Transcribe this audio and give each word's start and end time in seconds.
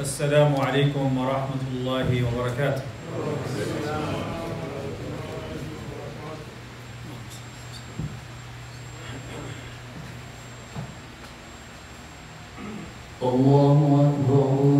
السلام 0.00 0.56
عليكم 0.56 1.18
ورحمة 1.18 1.62
الله 1.76 2.08
وبركاته. 2.24 2.82
الله 13.22 13.78
أكبر. 14.08 14.79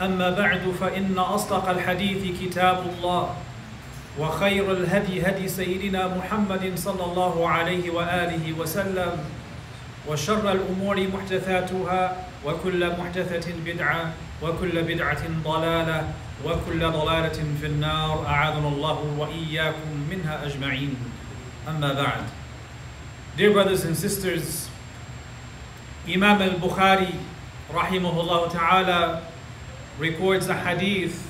أما 0.00 0.30
بعد 0.30 0.60
فإن 0.80 1.18
أصدق 1.18 1.68
الحديث 1.68 2.40
كتاب 2.40 2.86
الله 2.88 3.34
وخير 4.18 4.72
الهدي 4.72 5.26
هدي 5.26 5.48
سيدنا 5.48 6.08
محمد 6.16 6.72
صلى 6.76 7.04
الله 7.04 7.48
عليه 7.48 7.90
وآله 7.90 8.52
وسلم 8.58 9.12
وشر 10.08 10.52
الأمور 10.52 11.08
محدثاتها 11.08 12.16
وكل 12.44 12.90
محدثة 12.98 13.52
بدعة 13.66 14.12
وكل 14.42 14.82
بدعة 14.82 15.22
ضلالة 15.44 16.08
وكل 16.44 16.80
ضلالة 16.90 17.38
في 17.60 17.66
النار. 17.66 18.26
أعاذنا 18.26 18.68
الله 18.68 18.98
وإياكم 19.18 19.90
منها 20.10 20.46
أجمعين. 20.46 20.96
أما 21.68 21.92
بعد. 21.92 22.24
Dear 23.36 23.52
brothers 23.52 23.84
and 23.84 23.96
sisters, 23.96 24.68
Imam 26.06 26.42
al-Bukhari 26.42 27.14
rahimahullah 27.72 28.50
ta'ala 28.50 29.22
records 30.01 30.47
a 30.47 30.53
hadith 30.53 31.23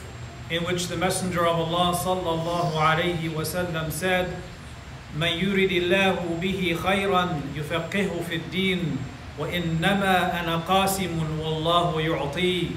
in 0.50 0.64
which 0.64 0.88
the 0.88 0.98
Messenger 0.98 1.46
of 1.46 1.58
Allah 1.68 1.96
sallallahu 1.96 2.74
alayhi 2.74 3.30
wasallam 3.32 3.92
said, 3.92 4.28
من 5.18 5.28
يرد 5.28 5.72
الله 5.72 6.20
به 6.42 6.78
خيرا 6.84 7.42
يفقهه 7.56 8.14
في 8.30 8.36
الدين 8.36 8.98
وإنما 9.40 10.40
أنا 10.44 10.58
قاسم 10.58 11.40
والله 11.42 12.02
يعطي 12.02 12.70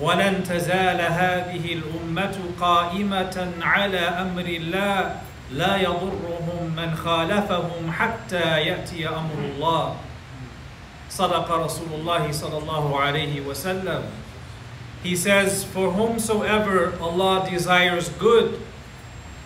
ولن 0.00 0.44
تزال 0.44 1.00
هذه 1.00 1.64
الأمة 1.72 2.36
قائمة 2.60 3.52
على 3.62 3.98
أمر 3.98 4.44
الله 4.44 5.16
لا 5.52 5.76
يضرهم 5.76 6.72
من 6.76 6.96
خالفهم 6.96 7.92
حتى 7.92 8.60
يأتي 8.60 9.08
أمر 9.08 9.38
الله 9.54 9.96
صدق 11.10 11.52
رسول 11.52 11.88
الله 11.92 12.32
صلى 12.32 12.58
الله 12.58 13.00
عليه 13.00 13.40
وسلم 13.40 14.02
he 15.03 15.15
says, 15.15 15.63
For 15.63 15.91
whomsoever 15.91 16.97
Allah 16.99 17.47
desires 17.49 18.09
good, 18.09 18.61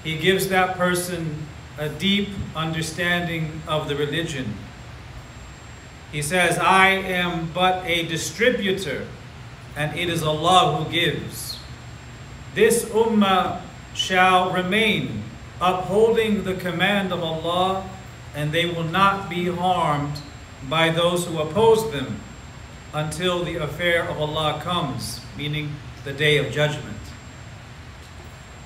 He 0.04 0.18
gives 0.18 0.48
that 0.50 0.78
person 0.78 1.48
a 1.78 1.90
deep 1.90 2.30
understanding 2.56 3.62
of 3.68 3.88
the 3.88 3.96
religion. 3.96 4.56
He 6.12 6.22
says, 6.22 6.58
I 6.58 6.90
am 6.90 7.52
but 7.54 7.86
a 7.86 8.06
distributor, 8.06 9.08
and 9.76 9.98
it 9.98 10.10
is 10.10 10.24
Allah 10.24 10.76
who 10.78 10.92
gives. 10.92 11.58
This 12.54 12.86
ummah 12.86 13.62
shall 13.94 14.52
remain 14.52 15.24
upholding 15.62 16.44
the 16.44 16.56
command 16.56 17.14
of 17.14 17.24
Allah, 17.24 17.90
and 18.36 18.52
they 18.52 18.66
will 18.66 18.84
not 18.84 19.30
be 19.30 19.46
harmed 19.48 20.22
by 20.70 20.90
those 20.90 21.26
who 21.26 21.40
oppose 21.40 21.92
them 21.92 22.20
until 22.94 23.44
the 23.44 23.56
affair 23.56 24.04
of 24.08 24.20
Allah 24.20 24.60
comes, 24.62 25.22
meaning 25.38 25.74
the 26.04 26.14
day 26.14 26.38
of 26.38 26.52
judgment. 26.52 26.98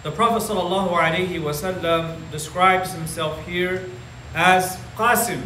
The 0.04 0.12
Prophet 0.12 0.44
ﷺ 0.44 2.32
describes 2.32 2.94
himself 2.94 3.46
here 3.48 3.90
as 4.36 4.78
Qasim, 4.96 5.42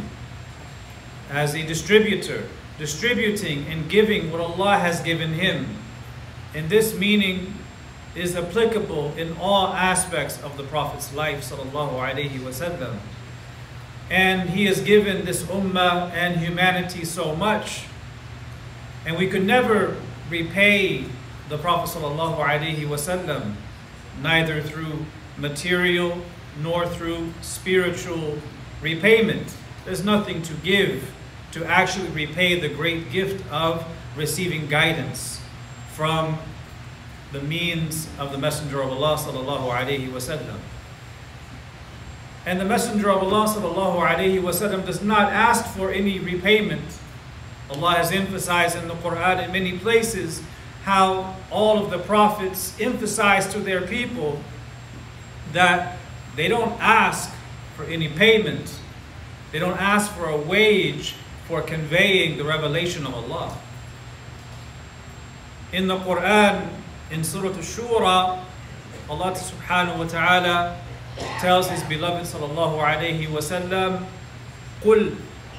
as 1.30 1.56
a 1.56 1.66
distributor, 1.66 2.44
distributing 2.78 3.66
and 3.68 3.90
giving 3.90 4.31
what 4.31 4.42
Allah 4.42 4.78
has 4.78 5.00
given 5.02 5.34
him. 5.34 5.78
And 6.54 6.70
this 6.70 6.98
meaning 6.98 7.54
is 8.16 8.36
applicable 8.36 9.14
in 9.16 9.38
all 9.38 9.68
aspects 9.68 10.42
of 10.42 10.58
the 10.58 10.64
Prophet's 10.64 11.14
life 11.14 11.42
ﷺ. 11.42 12.98
And 14.10 14.50
he 14.50 14.66
has 14.66 14.82
given 14.82 15.25
this 15.25 15.44
ummah 15.44 16.12
and 16.12 16.40
humanity 16.40 17.06
so 17.06 17.36
much. 17.36 17.84
And 19.06 19.18
we 19.18 19.28
could 19.28 19.46
never 19.46 19.96
repay 20.30 21.06
the 21.50 21.57
Prophet 21.57 21.98
ﷺ, 21.98 23.54
neither 24.22 24.62
through 24.62 25.06
material 25.38 26.22
nor 26.62 26.86
through 26.86 27.34
spiritual 27.42 28.38
repayment. 28.81 29.56
There's 29.86 30.04
nothing 30.04 30.42
to 30.44 30.54
give 30.56 31.12
to 31.51 31.66
actually 31.66 32.10
repay 32.10 32.60
the 32.60 32.69
great 32.69 33.12
gift 33.12 33.44
of 33.51 33.86
receiving 34.16 34.68
guidance 34.68 35.42
from 35.94 36.38
the 37.31 37.42
means 37.42 38.07
of 38.18 38.31
the 38.31 38.38
Messenger 38.38 38.81
of 38.81 38.92
Allah 38.92 39.18
sallallahu 39.18 39.72
alaihi 39.72 40.10
wasallam. 40.10 40.60
And 42.46 42.60
the 42.60 42.66
Messenger 42.66 43.12
of 43.12 43.24
Allah 43.24 43.48
sallallahu 43.48 44.07
alaihi 44.07 44.42
wasallam 44.42 44.86
does 44.86 45.01
not 45.01 45.31
ask 45.31 45.66
for 45.75 45.92
any 45.92 46.19
repayment. 46.19 46.99
Allah 47.71 47.95
has 47.95 48.12
emphasized 48.12 48.77
in 48.77 48.88
the 48.88 48.95
Quran 48.95 49.45
in 49.45 49.51
many 49.51 49.77
places 49.77 50.42
how 50.83 51.36
all 51.51 51.83
of 51.83 51.92
the 51.92 52.00
prophets 52.00 52.75
emphasize 52.80 53.48
to 53.54 53.60
their 53.60 53.81
people 53.81 54.42
that 55.54 55.98
they 56.36 56.48
don't 56.48 56.80
ask 56.80 57.31
for 57.75 57.83
any 57.83 58.07
payment. 58.07 58.80
They 59.51 59.60
don't 59.60 59.80
ask 59.80 60.12
for 60.13 60.30
a 60.30 60.38
wage 60.38 61.16
for 61.48 61.62
conveying 61.62 62.38
the 62.38 62.44
revelation 62.44 63.06
of 63.06 63.13
Allah. 63.13 63.57
In 65.72 65.88
the 65.88 65.98
Quran, 65.98 66.69
in 67.12 67.24
Surah 67.24 67.50
Ash-Shura, 67.50 68.44
Allah 69.10 69.31
subhanahu 69.33 69.98
wa 69.98 70.06
ta'ala 70.06 70.81
tells 71.39 71.69
his 71.69 71.83
beloved 71.83 72.25
sallallahu 72.25 72.77
alayhi 72.77 73.30
wa 73.30 73.39
sallam, 73.39 74.06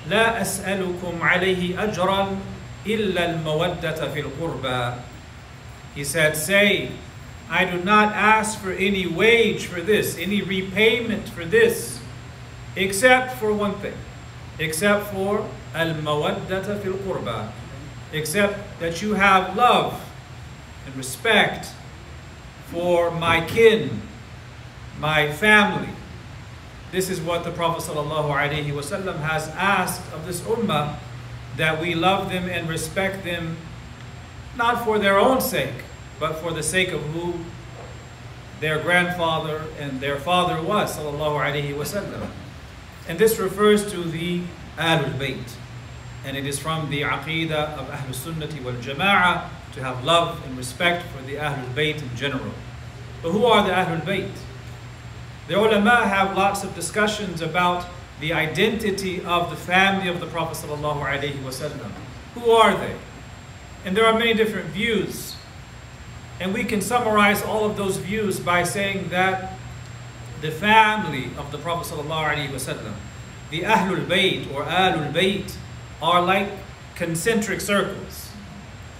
لا 0.10 0.42
أسألكم 0.42 1.22
عليه 1.22 1.84
أجرا 1.84 2.38
إلا 2.88 3.26
المودة 3.30 4.14
في 4.14 4.20
القربى 4.20 4.94
He 5.96 6.04
said, 6.04 6.36
say, 6.36 6.92
I 7.50 7.64
do 7.64 7.82
not 7.82 8.14
ask 8.14 8.60
for 8.60 8.72
any 8.72 9.08
wage 9.08 9.66
for 9.68 9.80
this, 9.80 10.18
any 10.18 10.42
repayment 10.42 11.30
for 11.30 11.46
this, 11.46 12.00
except 12.76 13.38
for 13.40 13.54
one 13.54 13.76
thing, 13.76 13.96
except 14.60 15.14
for 15.14 15.48
al-mawaddata 15.74 16.82
fil 16.82 16.94
qurba, 16.94 17.50
except 18.12 18.80
that 18.80 19.02
you 19.02 19.14
have 19.14 19.56
love 19.56 20.02
and 20.86 20.96
respect 20.98 21.70
for 22.66 23.10
my 23.12 23.40
kin, 23.46 24.02
my 25.00 25.32
family. 25.32 25.90
this 26.93 27.09
is 27.09 27.21
what 27.21 27.45
the 27.45 27.53
Prophet 27.53 27.83
ﷺ 27.89 29.21
has 29.21 29.49
asked 29.49 30.13
of 30.13 30.27
this 30.27 30.41
ummah, 30.41 30.97
that 31.57 31.81
we 31.81 31.95
love 31.95 32.31
them 32.31 32.49
and 32.49 32.69
respect 32.69 33.25
them, 33.25 33.57
not 34.57 34.85
for 34.85 34.99
their 34.99 35.19
own 35.19 35.41
sake, 35.41 35.85
but 36.19 36.35
for 36.37 36.53
the 36.53 36.63
sake 36.63 36.89
of 36.89 37.01
who 37.13 37.35
their 38.61 38.79
grandfather 38.81 39.65
and 39.79 40.01
their 40.01 40.19
father 40.19 40.61
was, 40.63 40.99
ﷺ. 40.99 42.29
And 43.09 43.19
this 43.19 43.39
refers 43.39 43.91
to 43.93 44.05
the 44.05 44.43
Ahlul 44.77 45.15
Bayt. 45.19 45.57
And 46.25 46.37
it 46.37 46.47
is 46.47 46.59
from 46.59 46.91
the 46.91 47.03
Aqidah 47.03 47.79
of 47.79 47.89
Ahlul 47.89 48.15
Sunnati 48.15 48.63
wal 48.63 48.75
Jama'ah 48.75 49.49
to 49.73 49.83
have 49.83 50.05
love 50.05 50.45
and 50.45 50.57
respect 50.59 51.07
for 51.07 51.23
the 51.23 51.37
Ahlul 51.37 51.73
Bayt 51.75 52.03
in 52.03 52.15
general. 52.17 52.53
But 53.23 53.33
who 53.33 53.47
are 53.47 53.65
the 53.67 53.73
Ahlul 53.73 54.03
Bayt? 54.03 54.31
The 55.51 55.59
ulama 55.59 56.07
have 56.07 56.37
lots 56.37 56.63
of 56.63 56.77
discussions 56.77 57.43
about 57.43 57.85
the 58.21 58.33
identity 58.33 59.21
of 59.25 59.51
the 59.51 59.57
family 59.57 60.09
of 60.09 60.21
the 60.21 60.27
Prophet 60.27 60.65
ﷺ. 60.65 61.91
Who 62.35 62.51
are 62.53 62.77
they? 62.77 62.95
And 63.85 63.97
there 63.97 64.07
are 64.07 64.17
many 64.17 64.33
different 64.33 64.67
views. 64.67 65.35
And 66.39 66.55
we 66.55 66.63
can 66.63 66.81
summarize 66.81 67.43
all 67.43 67.65
of 67.65 67.77
those 67.77 67.97
views 67.97 68.39
by 68.39 68.63
saying 68.63 69.09
that 69.09 69.59
the 70.41 70.53
family 70.53 71.33
of 71.37 71.51
the 71.51 71.59
Prophet 71.59 71.97
ﷺ, 71.97 72.95
the 73.51 73.63
Ahlul 73.63 74.07
Bayt 74.07 74.55
or 74.55 74.63
Ahlul 74.63 75.13
Bayt, 75.13 75.57
are 76.01 76.23
like 76.23 76.49
concentric 76.95 77.61
circles. 77.61 78.31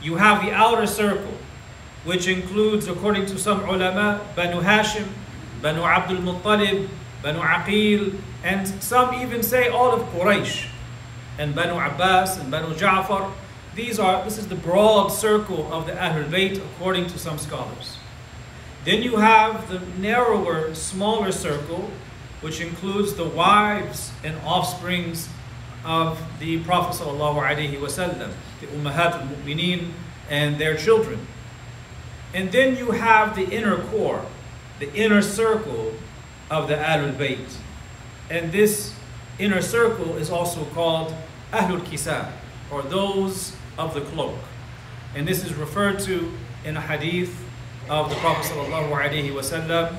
You 0.03 0.17
have 0.17 0.45
the 0.45 0.51
outer 0.51 0.89
circle, 0.89 1.35
which 2.03 2.27
includes, 2.27 2.89
according 2.89 3.27
to 3.27 3.39
some 3.39 3.61
ulama, 3.61 4.27
Banu 4.35 4.61
Hashim, 4.63 5.07
Banu 5.63 5.83
Abdul 5.83 6.19
Muttalib, 6.19 6.89
Banu 7.23 7.41
Aqil, 7.41 8.19
and 8.43 8.67
some 8.83 9.15
even 9.15 9.43
say 9.43 9.69
all 9.69 9.93
of 9.93 10.03
Quraysh, 10.09 10.69
and 11.39 11.55
Banu 11.55 11.79
Abbas 11.79 12.39
and 12.39 12.51
Banu 12.51 12.75
Ja'far. 12.75 13.33
These 13.75 13.99
are, 13.99 14.25
this 14.25 14.39
is 14.39 14.49
the 14.49 14.57
broad 14.57 15.09
circle 15.09 15.73
of 15.73 15.87
the 15.87 15.93
Ahlul 15.93 16.29
Bayt 16.29 16.59
according 16.59 17.07
to 17.09 17.19
some 17.19 17.39
scholars. 17.39 17.99
Then 18.85 19.03
you 19.03 19.17
have 19.17 19.69
the 19.69 19.81
narrower, 20.01 20.75
smaller 20.75 21.33
circle, 21.33 21.91
which 22.41 22.61
includes 22.61 23.15
the 23.15 23.27
wives 23.27 24.13
and 24.25 24.37
offsprings 24.45 25.29
of 25.85 26.21
the 26.41 26.63
Prophet 26.65 27.03
ﷺ, 27.03 28.33
the 28.61 28.67
Ummahat 28.67 29.13
al-Mu'mineen 29.13 29.93
and 30.29 30.59
their 30.59 30.77
children. 30.77 31.27
And 32.33 32.51
then 32.53 32.77
you 32.77 32.93
have 32.93 33.37
the 33.37 33.49
inner 33.51 33.83
core, 33.89 34.25
the 34.80 34.94
inner 34.94 35.22
circle 35.22 35.94
of 36.50 36.68
the 36.68 36.76
Ahlul 36.76 37.14
Bayt. 37.14 37.58
And 38.30 38.52
this 38.52 38.94
inner 39.40 39.62
circle 39.62 40.16
is 40.18 40.30
also 40.30 40.66
called 40.66 41.16
Ahlul 41.52 41.86
Kisa, 41.86 42.34
or 42.72 42.82
those 42.82 43.56
of 43.78 43.94
the 43.94 44.02
cloak. 44.02 44.36
And 45.16 45.28
this 45.28 45.44
is 45.44 45.54
referred 45.54 46.00
to 46.02 46.32
in 46.66 46.76
a 46.78 46.82
hadith 46.82 47.36
of 47.90 48.10
the 48.10 48.16
Prophet 48.16 48.52
sallallahu 48.52 48.92
alaihi 48.92 49.32
wasallam. 49.32 49.96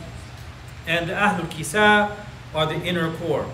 And 0.87 1.09
the 1.09 1.15
Ahlul 1.15 1.51
Kisa 1.51 2.15
are 2.55 2.67
the 2.67 2.81
inner 2.83 3.13
core. 3.17 3.47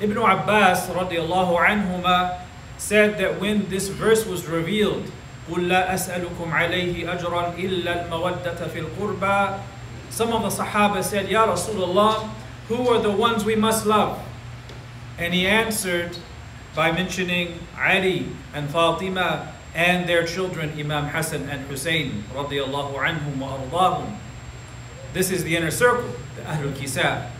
Ibn 0.00 0.16
Abbas 0.16 0.88
radiallahu 0.90 1.54
anhuma 1.54 2.42
said 2.78 3.18
that 3.18 3.40
when 3.40 3.68
this 3.68 3.88
verse 3.88 4.26
was 4.26 4.46
revealed, 4.46 5.10
قُلْ 5.48 5.68
لَا 5.68 5.92
أَسْأَلُكُمْ 5.92 6.48
عَلَيْهِ 6.50 7.04
أَجْرًا 7.04 7.54
إِلَّا 7.60 8.08
الْمَوَدَّةَ 8.08 8.60
فِي 8.72 8.80
الْقُرْبَى 8.80 9.60
Some 10.09 10.33
of 10.33 10.41
the 10.41 10.63
Sahaba 10.63 11.03
said, 11.03 11.29
Ya 11.29 11.47
Rasulullah, 11.47 12.29
who 12.67 12.87
are 12.89 13.01
the 13.01 13.11
ones 13.11 13.45
we 13.45 13.55
must 13.55 13.85
love? 13.85 14.23
And 15.17 15.33
he 15.33 15.47
answered 15.47 16.17
by 16.75 16.91
mentioning 16.91 17.59
Ali 17.77 18.27
and 18.53 18.69
Fatima 18.69 19.53
and 19.73 20.07
their 20.07 20.25
children, 20.25 20.71
Imam 20.77 21.05
Hassan 21.05 21.49
and 21.49 21.61
Hussein, 21.67 22.23
radiallahu 22.33 22.95
anhum 22.95 23.37
wa. 23.71 24.05
This 25.13 25.31
is 25.31 25.43
the 25.43 25.55
inner 25.55 25.71
circle, 25.71 26.09
the 26.35 26.41
Ahlul 26.43 26.75
Kisa. 26.75 27.31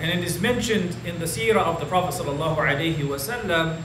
And 0.00 0.10
it 0.10 0.24
is 0.24 0.40
mentioned 0.40 0.96
in 1.04 1.18
the 1.18 1.26
seerah 1.26 1.62
of 1.62 1.80
the 1.80 1.86
Prophet 1.86 2.20
sallallahu 2.20 2.56
alaihi 2.56 2.98
wasallam 2.98 3.82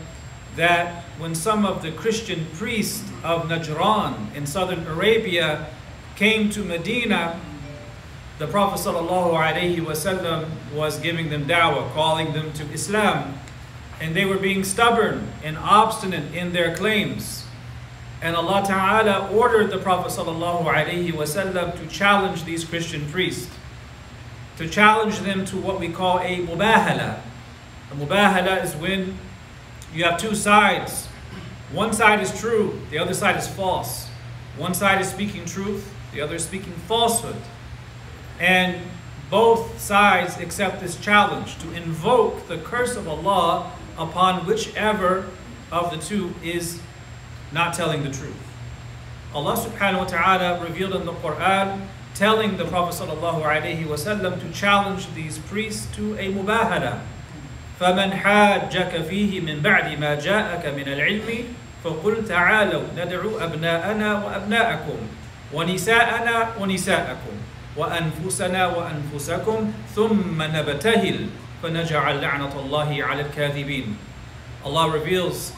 that 0.55 1.03
when 1.19 1.35
some 1.35 1.65
of 1.65 1.81
the 1.81 1.91
Christian 1.91 2.47
priests 2.53 3.07
of 3.23 3.43
Najran 3.43 4.35
in 4.35 4.45
southern 4.45 4.85
Arabia 4.87 5.67
came 6.15 6.49
to 6.49 6.63
Medina, 6.63 7.39
the 8.39 8.47
Prophet 8.47 8.79
ﷺ 8.79 10.47
was 10.73 10.97
giving 10.99 11.29
them 11.29 11.45
da'wah, 11.45 11.91
calling 11.91 12.31
them 12.31 12.53
to 12.53 12.63
Islam, 12.71 13.37
and 13.99 14.15
they 14.15 14.23
were 14.23 14.37
being 14.37 14.63
stubborn 14.63 15.27
and 15.43 15.57
obstinate 15.57 16.33
in 16.33 16.53
their 16.53 16.73
claims. 16.73 17.43
And 18.21 18.37
Allah 18.37 18.63
Ta'ala 18.65 19.29
ordered 19.29 19.71
the 19.71 19.77
Prophet 19.77 20.11
ﷺ 20.13 21.79
to 21.79 21.87
challenge 21.87 22.45
these 22.45 22.63
Christian 22.63 23.05
priests, 23.09 23.53
to 24.55 24.69
challenge 24.69 25.19
them 25.19 25.43
to 25.45 25.57
what 25.57 25.81
we 25.81 25.89
call 25.89 26.19
a 26.19 26.37
mubahala. 26.37 27.19
A 27.91 27.95
mubahala 27.95 28.63
is 28.63 28.73
when 28.77 29.17
you 29.93 30.05
have 30.05 30.17
two 30.17 30.33
sides. 30.33 31.07
One 31.73 31.91
side 31.91 32.21
is 32.21 32.39
true, 32.39 32.79
the 32.89 32.99
other 32.99 33.13
side 33.13 33.35
is 33.35 33.49
false. 33.49 34.07
One 34.57 34.73
side 34.73 35.01
is 35.01 35.09
speaking 35.09 35.43
truth, 35.43 35.93
the 36.13 36.21
other 36.21 36.35
is 36.35 36.45
speaking 36.45 36.73
falsehood. 36.87 37.35
And 38.39 38.81
both 39.29 39.79
sides 39.79 40.39
accept 40.39 40.79
this 40.79 40.95
challenge 40.97 41.59
to 41.59 41.71
invoke 41.73 42.47
the 42.47 42.57
curse 42.57 42.95
of 42.95 43.07
Allah 43.07 43.71
upon 43.97 44.45
whichever 44.45 45.27
of 45.71 45.91
the 45.91 45.97
two 45.97 46.33
is 46.43 46.81
not 47.51 47.73
telling 47.73 48.03
the 48.03 48.11
truth. 48.11 48.35
Allah 49.33 49.55
subhanahu 49.55 49.99
wa 49.99 50.05
ta'ala 50.05 50.63
revealed 50.63 50.95
in 50.95 51.05
the 51.05 51.13
Quran 51.13 51.85
telling 52.15 52.57
the 52.57 52.65
Prophet 52.65 52.95
sallallahu 52.97 54.41
to 54.41 54.51
challenge 54.51 55.13
these 55.13 55.37
priests 55.37 55.87
to 55.95 56.15
a 56.17 56.33
mubahala. 56.33 57.01
فمن 57.79 58.11
حاجك 58.11 58.91
فيه 59.07 59.39
من 59.39 59.61
بعد 59.63 59.99
ما 59.99 60.15
جاءك 60.19 60.65
من 60.75 60.83
العلم 60.83 61.29
فقل 61.83 62.27
تعالوا 62.27 62.83
ندعوا 62.97 63.43
أبناءنا 63.43 64.25
وأبناءكم 64.25 64.99
ونساءنا 65.53 66.47
ونساءكم 66.59 67.35
وأنفسنا 67.76 68.66
وأنفسكم 68.66 69.72
ثم 69.94 70.42
نبتهل 70.42 71.26
فنجعل 71.62 72.20
لعنة 72.20 72.52
الله 72.60 73.04
على 73.04 73.22
الكاذبين 73.22 73.96
Allah 74.64 74.90
reveals 74.90 75.52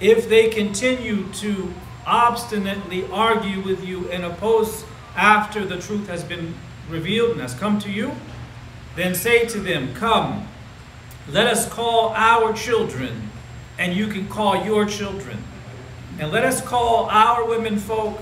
if 0.00 0.28
they 0.28 0.48
continue 0.48 1.24
to 1.32 1.72
obstinately 2.06 3.04
argue 3.10 3.60
with 3.62 3.84
you 3.84 4.08
and 4.10 4.24
oppose 4.24 4.84
after 5.16 5.64
the 5.64 5.78
truth 5.78 6.06
has 6.08 6.22
been 6.22 6.54
revealed 6.88 7.32
and 7.32 7.40
has 7.40 7.54
come 7.54 7.78
to 7.80 7.90
you, 7.90 8.12
then 8.94 9.14
say 9.14 9.46
to 9.46 9.58
them, 9.58 9.94
Come, 9.94 10.46
let 11.28 11.46
us 11.46 11.68
call 11.68 12.10
our 12.14 12.52
children, 12.52 13.30
and 13.78 13.94
you 13.94 14.06
can 14.06 14.28
call 14.28 14.64
your 14.64 14.86
children. 14.86 15.42
And 16.18 16.30
let 16.30 16.44
us 16.44 16.60
call 16.60 17.06
our 17.10 17.44
women 17.46 17.78
folk, 17.78 18.20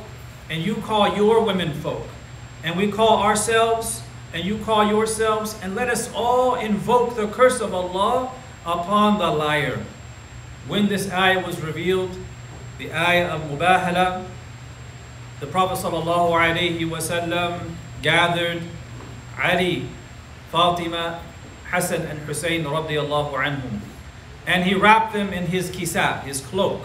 and 0.49 0.63
you 0.63 0.77
call 0.77 1.17
your 1.17 1.45
women 1.45 1.75
folk. 1.75 2.07
And 2.63 2.77
we 2.77 2.91
call 2.91 3.23
ourselves, 3.23 4.03
and 4.33 4.45
you 4.45 4.59
call 4.59 4.87
yourselves, 4.89 5.57
and 5.63 5.75
let 5.75 5.89
us 5.89 6.11
all 6.15 6.55
invoke 6.55 7.17
the 7.17 7.29
curse 7.29 7.61
of 7.61 7.75
Allah 7.75 8.33
upon 8.65 9.19
the 9.19 9.31
liar. 9.31 9.85
When 10.67 10.89
this 10.89 11.11
ayah 11.13 11.45
was 11.45 11.61
revealed, 11.61 12.17
the 12.79 12.93
ayah 12.93 13.29
of 13.29 13.43
Mubahala, 13.43 14.25
the 15.41 15.47
Prophet 15.47 15.77
ﷺ 15.85 17.71
gathered 18.01 18.63
Ali, 19.39 19.89
Fatima, 20.51 21.21
Hassan 21.67 22.03
and 22.03 22.21
Hussein 22.21 22.65
radiallahu 22.65 23.33
anhum. 23.33 23.81
And 24.47 24.65
he 24.65 24.75
wrapped 24.75 25.13
them 25.13 25.33
in 25.33 25.47
his 25.47 25.71
kisa, 25.71 26.21
his 26.21 26.41
cloak. 26.41 26.81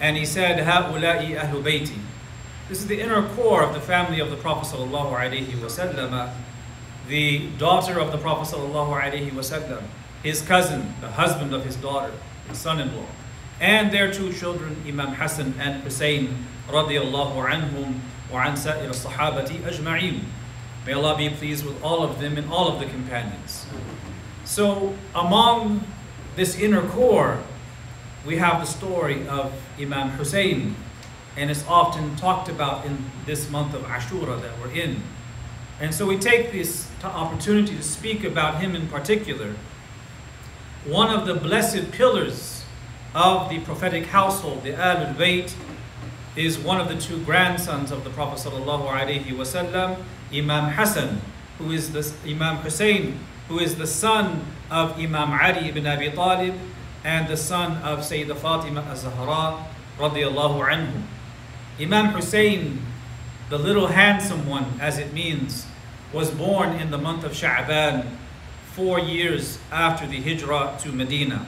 And 0.00 0.16
he 0.16 0.24
said, 0.24 0.64
هَؤُلَاءِ 0.64 1.36
أَهْلُ 1.36 1.62
بَيْتِي 1.62 1.98
this 2.69 2.79
is 2.79 2.87
the 2.87 2.99
inner 2.99 3.25
core 3.35 3.63
of 3.63 3.73
the 3.73 3.79
family 3.79 4.19
of 4.19 4.29
the 4.29 4.35
Prophet 4.35 4.77
wasallam. 4.77 6.33
The 7.07 7.47
daughter 7.57 7.97
of 7.97 8.11
the 8.11 8.17
Prophet 8.17 8.57
wasallam, 8.57 9.83
his 10.21 10.41
cousin, 10.41 10.93
the 10.99 11.07
husband 11.07 11.53
of 11.53 11.63
his 11.63 11.77
daughter, 11.77 12.11
his 12.49 12.57
son-in-law, 12.57 13.05
and 13.61 13.91
their 13.93 14.11
two 14.11 14.33
children, 14.33 14.83
Imam 14.85 15.13
Hassan 15.13 15.53
and 15.57 15.81
Hussein 15.83 16.45
radiallahu 16.67 17.49
anhum 17.49 17.99
wa 18.29 18.43
an 18.43 18.57
sa'ir 18.57 18.89
sahabati 18.89 19.61
ajma'in. 19.61 20.23
May 20.85 20.91
Allah 20.91 21.15
be 21.15 21.29
pleased 21.29 21.65
with 21.65 21.81
all 21.81 22.03
of 22.03 22.19
them 22.19 22.37
and 22.37 22.51
all 22.51 22.67
of 22.67 22.79
the 22.81 22.85
companions. 22.85 23.65
So 24.43 24.93
among 25.15 25.87
this 26.35 26.59
inner 26.59 26.85
core, 26.89 27.39
we 28.25 28.37
have 28.37 28.59
the 28.59 28.65
story 28.65 29.25
of 29.27 29.53
Imam 29.79 30.09
Hussein, 30.09 30.75
and 31.37 31.51
it's 31.51 31.65
often 31.67 32.15
talked 32.15 32.49
about 32.49 32.85
in 32.85 33.05
this 33.25 33.49
month 33.49 33.73
of 33.75 33.83
Ashura 33.83 34.41
that 34.41 34.59
we're 34.59 34.71
in. 34.71 35.03
And 35.79 35.93
so 35.93 36.07
we 36.07 36.17
take 36.17 36.51
this 36.51 36.89
opportunity 37.03 37.77
to 37.77 37.83
speak 37.83 38.23
about 38.23 38.59
him 38.59 38.75
in 38.75 38.87
particular. 38.87 39.53
One 40.85 41.13
of 41.13 41.27
the 41.27 41.35
blessed 41.35 41.91
pillars 41.91 42.63
of 43.13 43.49
the 43.49 43.59
prophetic 43.59 44.07
household, 44.07 44.63
the 44.63 44.71
Ahlul 44.71 45.15
Bayt, 45.15 45.53
is 46.35 46.57
one 46.57 46.81
of 46.81 46.87
the 46.87 46.97
two 46.97 47.23
grandsons 47.23 47.91
of 47.91 48.03
the 48.03 48.09
Prophet 48.09 48.39
ﷺ, 48.49 50.03
Imam 50.33 50.71
Hassan, 50.71 51.21
who 51.59 51.71
is 51.71 51.91
the 51.91 52.13
Imam 52.29 52.57
Hussein, 52.57 53.19
who 53.47 53.59
is 53.59 53.75
the 53.75 53.87
son 53.87 54.45
of 54.69 54.99
Imam 54.99 55.31
Ali 55.31 55.69
ibn 55.69 55.85
Abi 55.85 56.11
Talib 56.11 56.55
and 57.03 57.27
the 57.27 57.37
son 57.37 57.77
of 57.83 57.99
Sayyidah 57.99 58.35
Fatima 58.37 58.81
az-Zahra 58.81 59.65
radiallahu 59.97 60.67
anhu. 60.67 61.03
Imam 61.79 62.07
Hussein, 62.07 62.81
the 63.49 63.57
little 63.57 63.87
handsome 63.87 64.47
one 64.49 64.79
as 64.81 64.97
it 64.97 65.13
means, 65.13 65.67
was 66.11 66.31
born 66.31 66.71
in 66.73 66.89
the 66.89 66.97
month 66.97 67.23
of 67.23 67.33
Sha'ban, 67.33 68.07
four 68.73 68.99
years 68.99 69.59
after 69.71 70.07
the 70.07 70.21
hijrah 70.21 70.77
to 70.81 70.91
Medina. 70.91 71.45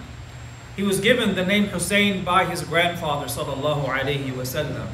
He 0.75 0.83
was 0.83 0.99
given 0.99 1.35
the 1.35 1.45
name 1.45 1.65
Hussein 1.65 2.23
by 2.23 2.45
his 2.45 2.61
grandfather 2.61 3.25
sallallahu 3.25 3.85
alaihi 3.85 4.31
wasallam. 4.31 4.87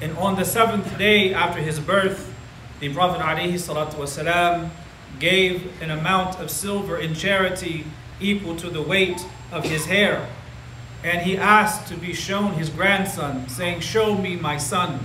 And 0.00 0.16
on 0.18 0.36
the 0.36 0.44
seventh 0.44 0.98
day 0.98 1.32
after 1.32 1.60
his 1.60 1.80
birth, 1.80 2.32
the 2.80 2.92
Prophet 2.92 3.22
alaihi 3.22 3.54
salatu 3.54 4.70
gave 5.18 5.80
an 5.80 5.90
amount 5.90 6.38
of 6.40 6.50
silver 6.50 6.98
in 6.98 7.14
charity 7.14 7.86
equal 8.20 8.56
to 8.56 8.68
the 8.68 8.82
weight 8.82 9.20
of 9.50 9.64
his 9.64 9.86
hair. 9.86 10.28
And 11.04 11.22
he 11.22 11.36
asked 11.36 11.88
to 11.88 11.96
be 11.96 12.12
shown 12.12 12.52
his 12.52 12.68
grandson, 12.68 13.48
saying, 13.48 13.80
Show 13.80 14.16
me 14.16 14.36
my 14.36 14.56
son. 14.56 15.00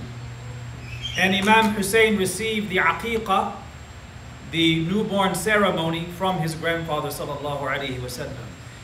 And 1.18 1.34
Imam 1.34 1.74
Hussein 1.74 2.16
received 2.16 2.68
the 2.68 2.76
aqiqah, 2.76 3.52
the 4.52 4.84
newborn 4.84 5.34
ceremony, 5.34 6.06
from 6.16 6.38
his 6.38 6.54
grandfather. 6.54 7.10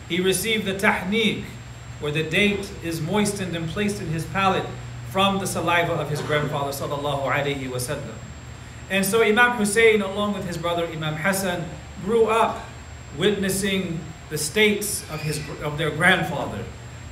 He 0.09 0.21
received 0.21 0.65
the 0.65 0.75
tahniq, 0.75 1.45
where 2.01 2.13
the 2.13 2.25
date 2.25 2.71
is 2.83 3.01
moistened 3.01 3.57
and 3.57 3.69
placed 3.69 4.01
in 4.01 4.09
his 4.09 4.27
palate 4.27 4.67
from 5.11 5.39
the 5.39 5.47
saliva 5.47 5.93
of 5.93 6.11
his 6.11 6.21
grandfather. 6.23 6.73
And 8.91 9.07
so 9.07 9.23
Imam 9.23 9.53
Hussein, 9.53 10.03
along 10.03 10.35
with 10.35 10.47
his 10.47 10.59
brother 10.59 10.87
Imam 10.87 11.15
Hassan, 11.15 11.65
grew 12.05 12.27
up 12.27 12.65
witnessing 13.17 14.01
the 14.31 14.39
states 14.39 15.09
of, 15.11 15.21
his, 15.21 15.41
of 15.63 15.79
their 15.79 15.91
grandfather, 15.91 16.65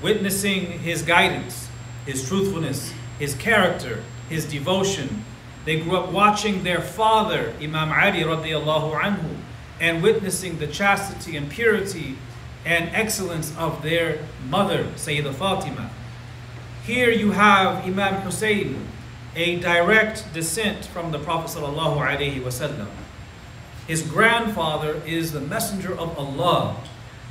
witnessing 0.03 0.81
his 0.81 1.03
guidance, 1.03 1.69
his 2.07 2.27
truthfulness, 2.29 2.93
his 3.19 3.35
character, 3.35 4.03
his 4.29 4.45
devotion. 4.45 5.25
They 5.65 5.81
grew 5.81 5.97
up 5.97 6.11
watching 6.11 6.65
their 6.65 6.81
father, 6.81 7.55
Imam 7.61 7.93
Ali 7.93 8.23
radiallahu 8.23 9.01
anhu, 9.01 9.37
and 9.81 10.03
witnessing 10.03 10.59
the 10.59 10.67
chastity 10.67 11.37
and 11.37 11.49
purity 11.51 12.17
and 12.65 12.91
excellence 12.95 13.57
of 13.57 13.83
their 13.83 14.21
mother, 14.49 14.85
Sayyidah 14.97 15.35
Fatima. 15.35 15.91
Here 16.85 17.11
you 17.11 17.33
have 17.33 17.85
Imam 17.85 18.23
Hussein, 18.23 18.89
a 19.37 19.57
direct 19.61 20.33
descent 20.35 20.85
from 20.85 21.13
the 21.13 21.19
Prophet 21.19 21.57
sallallahu 21.57 21.99
alaihi 21.99 22.43
wasallam. 22.43 22.89
His 23.87 24.03
grandfather 24.03 25.01
is 25.07 25.33
the 25.33 25.41
messenger 25.41 25.93
of 25.93 26.17
Allah. 26.19 26.77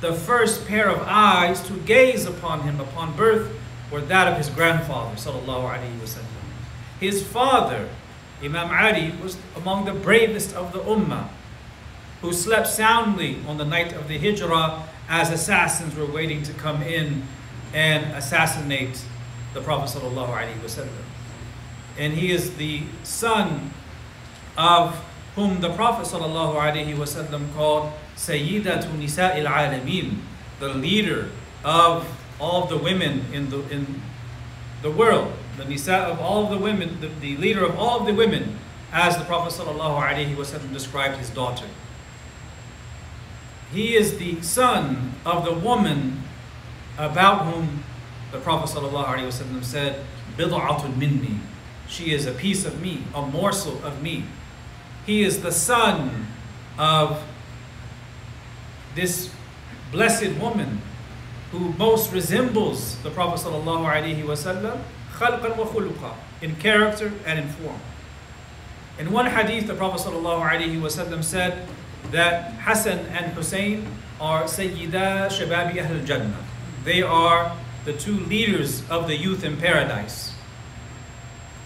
The 0.02 0.12
first 0.12 0.66
pair 0.66 0.90
of 0.90 1.00
eyes 1.06 1.62
to 1.68 1.72
gaze 1.86 2.26
upon 2.26 2.60
him 2.62 2.78
upon 2.80 3.16
birth 3.16 3.50
were 3.90 4.02
that 4.02 4.28
of 4.28 4.36
his 4.36 4.50
grandfather 4.50 5.16
sallallahu 5.16 5.72
alaihi 5.72 5.98
wasallam. 5.98 6.26
His 7.00 7.26
father, 7.26 7.88
Imam 8.42 8.68
Ali, 8.68 9.14
was 9.22 9.38
among 9.56 9.86
the 9.86 9.94
bravest 9.94 10.54
of 10.54 10.72
the 10.74 10.80
ummah 10.80 11.28
who 12.20 12.34
slept 12.34 12.66
soundly 12.68 13.38
on 13.48 13.56
the 13.56 13.64
night 13.64 13.94
of 13.94 14.08
the 14.08 14.18
hijrah 14.18 14.84
as 15.08 15.30
assassins 15.30 15.96
were 15.96 16.06
waiting 16.06 16.42
to 16.42 16.52
come 16.52 16.82
in 16.82 17.22
and 17.72 18.04
assassinate 18.12 19.02
the 19.54 19.62
Prophet 19.62 19.98
sallallahu 19.98 20.28
alaihi 20.28 20.58
wasallam 20.60 21.04
and 21.98 22.14
he 22.14 22.30
is 22.32 22.56
the 22.56 22.82
son 23.02 23.70
of 24.56 25.04
whom 25.34 25.60
the 25.60 25.70
Prophet 25.70 26.06
sallallahu 26.06 26.54
alaihi 26.56 26.96
wasallam 26.96 27.52
called 27.54 27.92
Sayyidatu 28.16 28.96
Nisa'il 28.98 29.46
Alameen, 29.46 30.18
the 30.60 30.68
leader 30.68 31.30
of 31.64 32.06
all 32.40 32.64
of 32.64 32.68
the 32.68 32.78
women 32.78 33.24
in 33.32 33.50
the, 33.50 33.60
in 33.70 34.02
the 34.82 34.90
world, 34.90 35.32
the 35.56 35.64
Nisa 35.64 35.94
of 35.94 36.20
all 36.20 36.44
of 36.44 36.50
the 36.50 36.58
women, 36.58 37.00
the, 37.00 37.08
the 37.08 37.36
leader 37.36 37.64
of 37.64 37.78
all 37.78 38.00
of 38.00 38.06
the 38.06 38.14
women, 38.14 38.58
as 38.92 39.16
the 39.16 39.24
Prophet 39.24 39.52
ﷺ 39.52 40.72
described 40.72 41.16
his 41.18 41.30
daughter. 41.30 41.66
He 43.72 43.94
is 43.96 44.18
the 44.18 44.42
son 44.42 45.14
of 45.24 45.44
the 45.44 45.52
woman 45.52 46.22
about 46.98 47.46
whom 47.46 47.84
the 48.30 48.38
Prophet 48.38 48.76
ﷺ 48.76 49.64
said, 49.64 50.04
Bid'atun 50.36 50.96
minni, 50.96 51.38
she 51.88 52.12
is 52.12 52.26
a 52.26 52.32
piece 52.32 52.64
of 52.64 52.82
me, 52.82 53.04
a 53.14 53.22
morsel 53.22 53.82
of 53.84 54.02
me. 54.02 54.24
He 55.06 55.22
is 55.22 55.42
the 55.42 55.52
son 55.52 56.26
of 56.78 57.22
this 58.94 59.30
blessed 59.90 60.32
woman 60.40 60.80
who 61.50 61.72
most 61.74 62.12
resembles 62.12 62.96
the 63.02 63.10
Prophet 63.10 63.46
ﷺ, 63.46 64.78
in 66.40 66.56
character 66.56 67.12
and 67.26 67.38
in 67.38 67.48
form. 67.48 67.80
In 68.98 69.12
one 69.12 69.26
hadith, 69.26 69.66
the 69.66 69.74
Prophet 69.74 70.00
ﷺ 70.08 71.24
said 71.24 71.68
that 72.10 72.52
Hassan 72.60 72.98
and 73.06 73.32
Hussein 73.32 73.86
are 74.20 74.44
Sayyida 74.44 75.28
Shababi 75.28 75.78
Ahl 75.84 76.04
Jannah. 76.04 76.44
They 76.84 77.02
are 77.02 77.56
the 77.84 77.92
two 77.92 78.18
leaders 78.20 78.88
of 78.88 79.06
the 79.06 79.16
youth 79.16 79.44
in 79.44 79.56
paradise. 79.56 80.32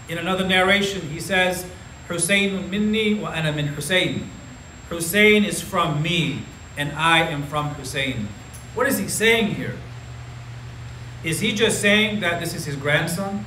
In 0.09 0.17
another 0.17 0.47
narration, 0.47 1.01
he 1.09 1.19
says, 1.19 1.65
Hussein 2.07 2.69
minni 2.69 3.15
wa 3.15 3.29
ana 3.29 3.51
min 3.51 3.67
Hussein. 3.67 4.29
Hussein 4.89 5.43
is 5.43 5.61
from 5.61 6.01
me, 6.01 6.43
and 6.77 6.91
I 6.93 7.19
am 7.19 7.43
from 7.43 7.69
Hussein. 7.75 8.29
What 8.75 8.87
is 8.87 8.97
he 8.97 9.07
saying 9.07 9.55
here? 9.55 9.75
Is 11.23 11.39
he 11.39 11.51
just 11.51 11.81
saying 11.81 12.19
that 12.21 12.39
this 12.39 12.53
is 12.53 12.65
his 12.65 12.75
grandson? 12.75 13.45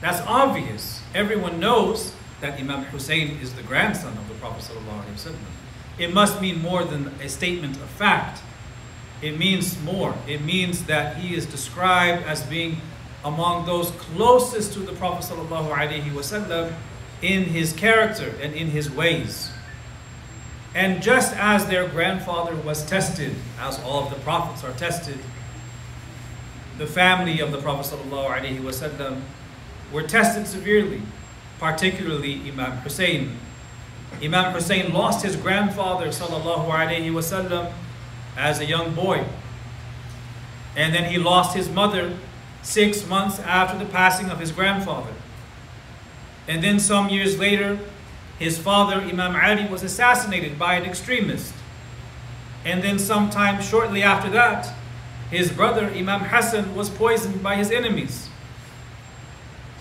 That's 0.00 0.20
obvious. 0.26 1.02
Everyone 1.14 1.60
knows 1.60 2.14
that 2.40 2.58
Imam 2.58 2.84
Hussein 2.84 3.38
is 3.40 3.52
the 3.52 3.62
grandson 3.62 4.16
of 4.16 4.28
the 4.28 4.34
Prophet. 4.34 4.70
It 5.98 6.12
must 6.12 6.40
mean 6.40 6.60
more 6.60 6.84
than 6.84 7.08
a 7.22 7.28
statement 7.28 7.76
of 7.76 7.88
fact. 7.90 8.40
It 9.20 9.38
means 9.38 9.80
more. 9.82 10.16
It 10.26 10.42
means 10.42 10.84
that 10.86 11.16
he 11.18 11.34
is 11.36 11.46
described 11.46 12.24
as 12.26 12.42
being 12.42 12.78
among 13.24 13.66
those 13.66 13.92
closest 13.92 14.72
to 14.72 14.80
the 14.80 14.92
Prophet 14.92 15.32
ﷺ 15.32 16.72
in 17.22 17.44
his 17.44 17.72
character 17.72 18.34
and 18.42 18.52
in 18.54 18.68
his 18.68 18.90
ways. 18.90 19.51
And 20.74 21.02
just 21.02 21.36
as 21.36 21.66
their 21.66 21.86
grandfather 21.86 22.56
was 22.56 22.84
tested, 22.84 23.34
as 23.60 23.78
all 23.80 24.04
of 24.04 24.10
the 24.10 24.20
prophets 24.20 24.64
are 24.64 24.72
tested, 24.72 25.18
the 26.78 26.86
family 26.86 27.40
of 27.40 27.52
the 27.52 27.58
Prophet 27.58 27.94
ﷺ 27.94 29.20
were 29.92 30.02
tested 30.02 30.46
severely, 30.46 31.02
particularly 31.58 32.50
Imam 32.50 32.78
Hussein. 32.78 33.36
Imam 34.22 34.54
Hussein 34.54 34.92
lost 34.92 35.24
his 35.24 35.36
grandfather 35.36 36.08
ﷺ 36.08 37.72
as 38.36 38.60
a 38.60 38.64
young 38.64 38.94
boy. 38.94 39.26
And 40.74 40.94
then 40.94 41.10
he 41.10 41.18
lost 41.18 41.54
his 41.54 41.68
mother 41.68 42.16
six 42.62 43.06
months 43.06 43.38
after 43.40 43.78
the 43.78 43.90
passing 43.90 44.30
of 44.30 44.40
his 44.40 44.50
grandfather. 44.50 45.12
And 46.48 46.64
then 46.64 46.80
some 46.80 47.10
years 47.10 47.38
later, 47.38 47.78
his 48.38 48.58
father, 48.58 48.96
Imam 48.96 49.36
Ali, 49.36 49.68
was 49.68 49.82
assassinated 49.82 50.58
by 50.58 50.74
an 50.74 50.84
extremist. 50.84 51.54
And 52.64 52.82
then 52.82 52.98
sometime 52.98 53.62
shortly 53.62 54.02
after 54.02 54.30
that, 54.30 54.72
his 55.30 55.50
brother, 55.50 55.86
Imam 55.86 56.20
Hassan, 56.20 56.74
was 56.74 56.90
poisoned 56.90 57.42
by 57.42 57.56
his 57.56 57.70
enemies. 57.70 58.28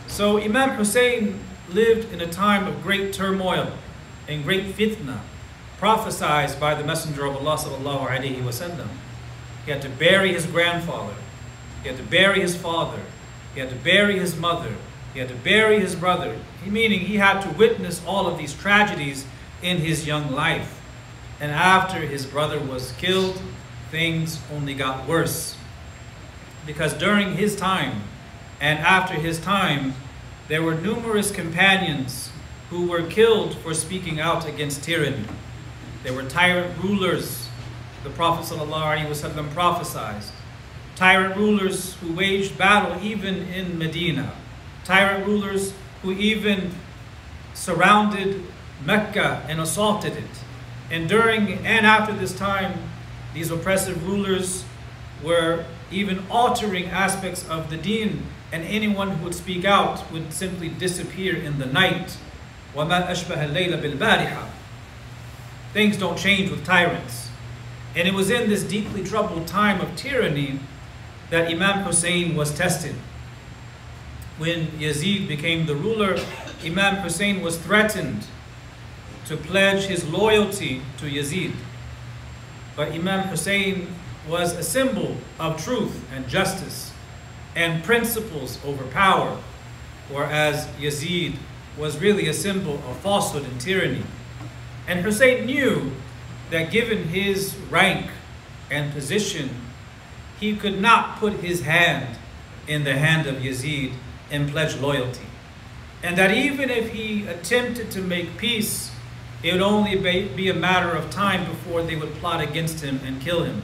So 0.07 0.37
Imam 0.37 0.71
Hussein 0.71 1.39
lived 1.69 2.11
in 2.13 2.21
a 2.21 2.27
time 2.27 2.67
of 2.67 2.83
great 2.83 3.13
turmoil 3.13 3.71
and 4.27 4.43
great 4.43 4.75
fitna, 4.75 5.19
prophesied 5.77 6.59
by 6.59 6.75
the 6.75 6.83
Messenger 6.83 7.25
of 7.25 7.35
Allah 7.35 7.57
sallallahu 7.57 8.43
wasallam. 8.43 8.87
He 9.65 9.71
had 9.71 9.81
to 9.81 9.89
bury 9.89 10.33
his 10.33 10.45
grandfather. 10.45 11.15
He 11.81 11.89
had 11.89 11.97
to 11.97 12.03
bury 12.03 12.41
his 12.41 12.55
father. 12.55 13.01
He 13.53 13.59
had 13.59 13.69
to 13.69 13.75
bury 13.75 14.19
his 14.19 14.35
mother. 14.35 14.75
He 15.13 15.19
had 15.19 15.29
to 15.29 15.35
bury 15.35 15.79
his 15.79 15.95
brother, 15.95 16.37
meaning 16.65 16.99
he 17.01 17.17
had 17.17 17.41
to 17.41 17.49
witness 17.49 18.01
all 18.05 18.27
of 18.27 18.37
these 18.37 18.53
tragedies 18.53 19.25
in 19.61 19.77
his 19.77 20.05
young 20.05 20.31
life. 20.31 20.79
And 21.39 21.51
after 21.51 21.99
his 21.99 22.25
brother 22.25 22.59
was 22.59 22.91
killed, 22.93 23.41
things 23.89 24.39
only 24.53 24.73
got 24.73 25.07
worse. 25.07 25.55
Because 26.65 26.93
during 26.93 27.35
his 27.35 27.55
time 27.55 28.01
and 28.59 28.79
after 28.79 29.15
his 29.15 29.39
time, 29.39 29.93
there 30.47 30.61
were 30.61 30.75
numerous 30.75 31.31
companions 31.31 32.29
who 32.69 32.87
were 32.87 33.03
killed 33.03 33.55
for 33.57 33.73
speaking 33.73 34.19
out 34.19 34.47
against 34.47 34.83
tyranny. 34.83 35.25
There 36.03 36.13
were 36.13 36.23
tyrant 36.23 36.81
rulers, 36.83 37.47
the 38.03 38.09
Prophet 38.11 38.53
ﷺ 38.55 39.53
prophesied 39.53 40.23
tyrant 41.01 41.35
rulers 41.35 41.95
who 41.95 42.13
waged 42.13 42.55
battle 42.59 42.95
even 43.03 43.47
in 43.47 43.75
Medina, 43.75 44.31
tyrant 44.83 45.25
rulers 45.25 45.73
who 46.01 46.11
even 46.11 46.71
surrounded 47.53 48.43
Mecca 48.83 49.45
and 49.47 49.59
assaulted 49.59 50.13
it. 50.13 50.43
And 50.89 51.07
during 51.07 51.65
and 51.65 51.85
after 51.85 52.13
this 52.13 52.33
time, 52.33 52.79
these 53.33 53.51
oppressive 53.51 54.07
rulers 54.07 54.65
were 55.23 55.65
even 55.91 56.23
altering 56.29 56.87
aspects 56.87 57.47
of 57.47 57.69
the 57.69 57.77
deen, 57.77 58.25
and 58.51 58.63
anyone 58.63 59.11
who 59.11 59.23
would 59.23 59.35
speak 59.35 59.63
out 59.63 60.11
would 60.11 60.33
simply 60.33 60.69
disappear 60.69 61.35
in 61.35 61.59
the 61.59 61.65
night. 61.65 62.17
Things 65.73 65.97
don't 65.97 66.17
change 66.17 66.49
with 66.49 66.65
tyrants. 66.65 67.29
And 67.95 68.07
it 68.07 68.13
was 68.13 68.29
in 68.29 68.49
this 68.49 68.63
deeply 68.63 69.03
troubled 69.03 69.47
time 69.47 69.81
of 69.81 69.95
tyranny 69.95 70.59
that 71.29 71.49
Imam 71.49 71.83
Hussein 71.83 72.35
was 72.35 72.53
tested. 72.53 72.95
When 74.41 74.69
Yazid 74.79 75.27
became 75.27 75.67
the 75.67 75.75
ruler, 75.75 76.17
Imam 76.65 76.95
Hussein 77.03 77.43
was 77.43 77.59
threatened 77.59 78.25
to 79.27 79.37
pledge 79.37 79.83
his 79.83 80.03
loyalty 80.09 80.81
to 80.97 81.05
Yazid. 81.05 81.53
But 82.75 82.91
Imam 82.91 83.27
Hussein 83.27 83.93
was 84.27 84.53
a 84.53 84.63
symbol 84.63 85.17
of 85.39 85.63
truth 85.63 86.03
and 86.11 86.27
justice 86.27 86.91
and 87.55 87.83
principles 87.83 88.57
over 88.65 88.83
power, 88.85 89.37
whereas 90.09 90.65
Yazid 90.79 91.35
was 91.77 91.99
really 91.99 92.27
a 92.27 92.33
symbol 92.33 92.81
of 92.89 92.97
falsehood 92.97 93.43
and 93.43 93.61
tyranny. 93.61 94.05
And 94.87 95.01
Hussein 95.01 95.45
knew 95.45 95.91
that 96.49 96.71
given 96.71 97.09
his 97.09 97.55
rank 97.69 98.09
and 98.71 98.91
position 98.91 99.51
he 100.39 100.55
could 100.55 100.81
not 100.81 101.17
put 101.17 101.33
his 101.33 101.61
hand 101.61 102.17
in 102.67 102.85
the 102.85 102.97
hand 102.97 103.27
of 103.27 103.35
Yazid 103.35 103.93
and 104.31 104.49
pledge 104.49 104.75
loyalty. 104.77 105.25
And 106.03 106.17
that 106.17 106.31
even 106.31 106.69
if 106.69 106.89
he 106.89 107.27
attempted 107.27 107.91
to 107.91 108.01
make 108.01 108.37
peace, 108.37 108.91
it 109.43 109.53
would 109.53 109.61
only 109.61 109.95
be 109.95 110.49
a 110.49 110.53
matter 110.53 110.91
of 110.91 111.09
time 111.09 111.49
before 111.49 111.83
they 111.83 111.95
would 111.95 112.13
plot 112.15 112.41
against 112.41 112.83
him 112.83 112.99
and 113.05 113.21
kill 113.21 113.43
him. 113.43 113.61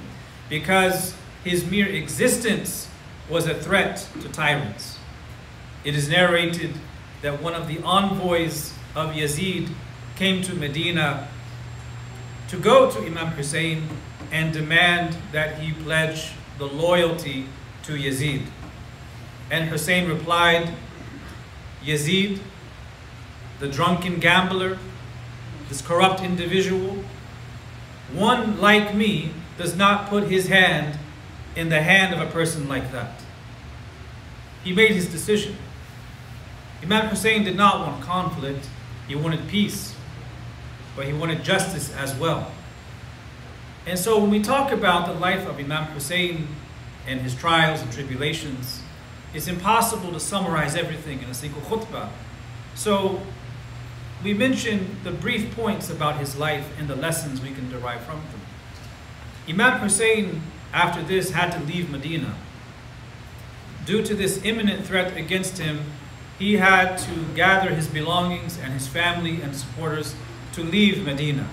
Because 0.49 1.15
his 1.43 1.69
mere 1.69 1.87
existence 1.87 2.89
was 3.29 3.47
a 3.47 3.53
threat 3.55 4.07
to 4.21 4.29
tyrants. 4.29 4.97
It 5.83 5.95
is 5.95 6.09
narrated 6.09 6.73
that 7.21 7.41
one 7.41 7.53
of 7.53 7.67
the 7.67 7.79
envoys 7.83 8.73
of 8.95 9.11
Yazid 9.11 9.69
came 10.15 10.41
to 10.43 10.53
Medina 10.53 11.27
to 12.49 12.57
go 12.57 12.89
to 12.89 12.99
Imam 12.99 13.27
Hussein 13.27 13.87
and 14.31 14.53
demand 14.53 15.17
that 15.31 15.59
he 15.59 15.73
pledge 15.83 16.31
the 16.57 16.65
loyalty 16.65 17.45
to 17.83 17.93
Yazid. 17.93 18.43
And 19.49 19.69
Hussein 19.69 20.07
replied, 20.09 20.73
Yazid, 21.83 22.39
the 23.59 23.67
drunken 23.67 24.19
gambler, 24.19 24.77
this 25.69 25.81
corrupt 25.81 26.21
individual, 26.21 27.03
one 28.13 28.59
like 28.59 28.93
me 28.95 29.31
does 29.57 29.75
not 29.75 30.09
put 30.09 30.25
his 30.25 30.47
hand 30.47 30.97
in 31.55 31.69
the 31.69 31.81
hand 31.81 32.13
of 32.13 32.21
a 32.21 32.31
person 32.31 32.67
like 32.67 32.91
that. 32.91 33.21
He 34.63 34.73
made 34.73 34.91
his 34.91 35.07
decision. 35.07 35.55
Imam 36.83 37.07
Hussein 37.07 37.43
did 37.43 37.55
not 37.55 37.79
want 37.79 38.03
conflict, 38.03 38.67
he 39.07 39.15
wanted 39.15 39.47
peace, 39.47 39.95
but 40.95 41.05
he 41.05 41.13
wanted 41.13 41.43
justice 41.43 41.93
as 41.95 42.13
well. 42.15 42.51
And 43.85 43.97
so 43.97 44.19
when 44.19 44.29
we 44.29 44.41
talk 44.41 44.71
about 44.71 45.07
the 45.07 45.13
life 45.13 45.47
of 45.47 45.57
Imam 45.57 45.85
Hussein 45.85 46.47
and 47.07 47.21
his 47.21 47.33
trials 47.33 47.81
and 47.81 47.91
tribulations, 47.91 48.81
it's 49.33 49.47
impossible 49.47 50.11
to 50.13 50.19
summarize 50.19 50.75
everything 50.75 51.21
in 51.21 51.29
a 51.29 51.33
single 51.33 51.61
khutbah. 51.61 52.09
So 52.75 53.21
we 54.23 54.33
mentioned 54.33 54.97
the 55.03 55.11
brief 55.11 55.55
points 55.55 55.89
about 55.89 56.17
his 56.17 56.35
life 56.35 56.67
and 56.79 56.87
the 56.87 56.95
lessons 56.95 57.41
we 57.41 57.51
can 57.51 57.69
derive 57.69 58.01
from 58.01 58.15
them. 58.15 58.41
Imam 59.47 59.79
Hussein, 59.79 60.41
after 60.73 61.01
this, 61.01 61.31
had 61.31 61.51
to 61.51 61.59
leave 61.59 61.89
Medina. 61.89 62.35
Due 63.85 64.03
to 64.03 64.13
this 64.15 64.43
imminent 64.43 64.85
threat 64.85 65.15
against 65.15 65.57
him, 65.57 65.81
he 66.37 66.57
had 66.57 66.97
to 66.97 67.25
gather 67.35 67.73
his 67.73 67.87
belongings 67.87 68.57
and 68.57 68.73
his 68.73 68.87
family 68.87 69.41
and 69.41 69.55
supporters 69.55 70.13
to 70.53 70.63
leave 70.63 71.05
Medina. 71.05 71.47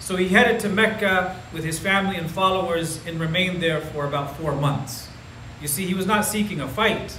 So 0.00 0.16
he 0.16 0.28
headed 0.28 0.60
to 0.60 0.68
Mecca 0.68 1.40
with 1.52 1.64
his 1.64 1.78
family 1.78 2.16
and 2.16 2.30
followers 2.30 3.04
and 3.06 3.20
remained 3.20 3.62
there 3.62 3.80
for 3.80 4.06
about 4.06 4.36
four 4.36 4.52
months. 4.52 5.08
You 5.60 5.68
see, 5.68 5.86
he 5.86 5.94
was 5.94 6.06
not 6.06 6.24
seeking 6.24 6.60
a 6.60 6.68
fight. 6.68 7.18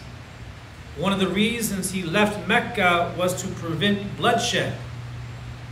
One 0.97 1.13
of 1.13 1.19
the 1.19 1.27
reasons 1.27 1.91
he 1.91 2.03
left 2.03 2.47
Mecca 2.47 3.13
was 3.17 3.41
to 3.41 3.47
prevent 3.47 4.17
bloodshed. 4.17 4.77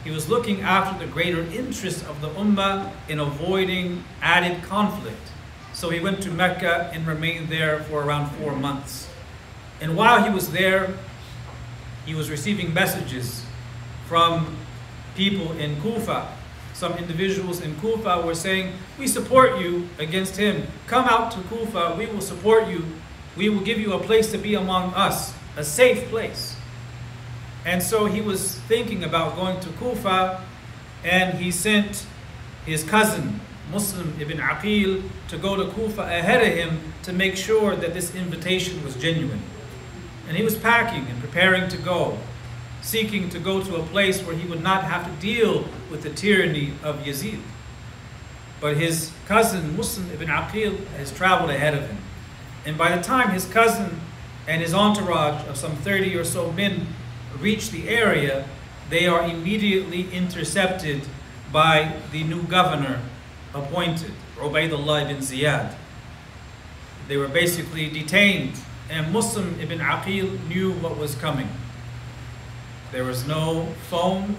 He 0.03 0.11
was 0.11 0.29
looking 0.29 0.61
after 0.61 1.05
the 1.05 1.11
greater 1.11 1.41
interest 1.41 2.05
of 2.05 2.21
the 2.21 2.29
Ummah 2.29 2.91
in 3.09 3.19
avoiding 3.19 4.03
added 4.21 4.63
conflict. 4.63 5.31
So 5.73 5.89
he 5.89 5.99
went 5.99 6.23
to 6.23 6.31
Mecca 6.31 6.89
and 6.93 7.05
remained 7.05 7.49
there 7.49 7.83
for 7.83 8.03
around 8.03 8.29
four 8.37 8.55
months. 8.55 9.09
And 9.81 9.95
while 9.95 10.23
he 10.23 10.29
was 10.29 10.51
there, 10.51 10.93
he 12.05 12.15
was 12.15 12.29
receiving 12.29 12.73
messages 12.73 13.43
from 14.07 14.55
people 15.15 15.51
in 15.53 15.79
Kufa. 15.81 16.36
Some 16.77 16.93
individuals 16.93 17.61
in 17.61 17.73
Kufa 17.79 18.21
were 18.23 18.35
saying, 18.35 18.71
We 18.99 19.07
support 19.07 19.59
you 19.59 19.89
against 19.97 20.37
him. 20.37 20.67
Come 20.85 21.05
out 21.05 21.31
to 21.31 21.39
Kufa, 21.49 21.95
we 21.97 22.05
will 22.05 22.21
support 22.21 22.67
you. 22.67 22.85
We 23.35 23.49
will 23.49 23.61
give 23.61 23.79
you 23.79 23.93
a 23.93 23.99
place 23.99 24.31
to 24.31 24.37
be 24.37 24.53
among 24.53 24.93
us, 24.93 25.33
a 25.55 25.63
safe 25.63 26.07
place. 26.09 26.55
And 27.65 27.81
so 27.81 28.05
he 28.05 28.21
was 28.21 28.59
thinking 28.67 29.03
about 29.03 29.35
going 29.35 29.59
to 29.61 29.69
Kufa, 29.69 30.45
and 31.03 31.39
he 31.39 31.49
sent 31.49 32.05
his 32.63 32.83
cousin, 32.83 33.39
Muslim 33.71 34.15
ibn 34.19 34.37
Aqil, 34.37 35.01
to 35.29 35.37
go 35.39 35.55
to 35.55 35.73
Kufa 35.73 36.03
ahead 36.03 36.45
of 36.45 36.53
him 36.53 36.93
to 37.01 37.11
make 37.11 37.35
sure 37.37 37.75
that 37.75 37.95
this 37.95 38.13
invitation 38.13 38.83
was 38.83 38.95
genuine. 38.95 39.41
And 40.27 40.37
he 40.37 40.43
was 40.43 40.55
packing 40.55 41.07
and 41.07 41.19
preparing 41.21 41.69
to 41.69 41.77
go, 41.77 42.19
seeking 42.87 43.27
to 43.27 43.37
go 43.37 43.61
to 43.61 43.75
a 43.75 43.83
place 43.83 44.23
where 44.23 44.33
he 44.33 44.47
would 44.47 44.63
not 44.63 44.85
have 44.85 45.05
to 45.05 45.11
deal 45.21 45.65
with 45.91 46.03
the 46.03 46.09
tyranny 46.09 46.71
of 46.81 46.99
Yazid. 46.99 47.41
But 48.61 48.77
his 48.77 49.11
cousin, 49.25 49.75
Muslim 49.75 50.09
ibn 50.11 50.29
Aqil, 50.29 50.87
has 50.95 51.11
traveled 51.11 51.49
ahead 51.49 51.73
of 51.73 51.85
him. 51.85 51.97
And 52.65 52.77
by 52.77 52.95
the 52.95 53.03
time 53.03 53.31
his 53.31 53.45
cousin 53.45 53.99
and 54.47 54.61
his 54.61 54.73
entourage 54.73 55.45
of 55.49 55.57
some 55.57 55.75
30 55.75 56.15
or 56.15 56.23
so 56.23 56.53
men 56.53 56.87
reach 57.39 57.71
the 57.71 57.89
area, 57.89 58.47
they 58.89 59.05
are 59.05 59.21
immediately 59.21 60.09
intercepted 60.13 61.01
by 61.51 61.93
the 62.13 62.23
new 62.23 62.43
governor 62.43 63.01
appointed, 63.53 64.13
Ubaidullah 64.37 65.03
ibn 65.03 65.17
Ziyad. 65.17 65.75
They 67.09 67.17
were 67.17 67.27
basically 67.27 67.89
detained 67.89 68.53
and 68.89 69.11
Muslim 69.11 69.59
ibn 69.59 69.79
Aqil 69.79 70.47
knew 70.47 70.71
what 70.71 70.97
was 70.97 71.15
coming. 71.15 71.49
There 72.91 73.03
was 73.03 73.27
no 73.27 73.67
phone, 73.89 74.37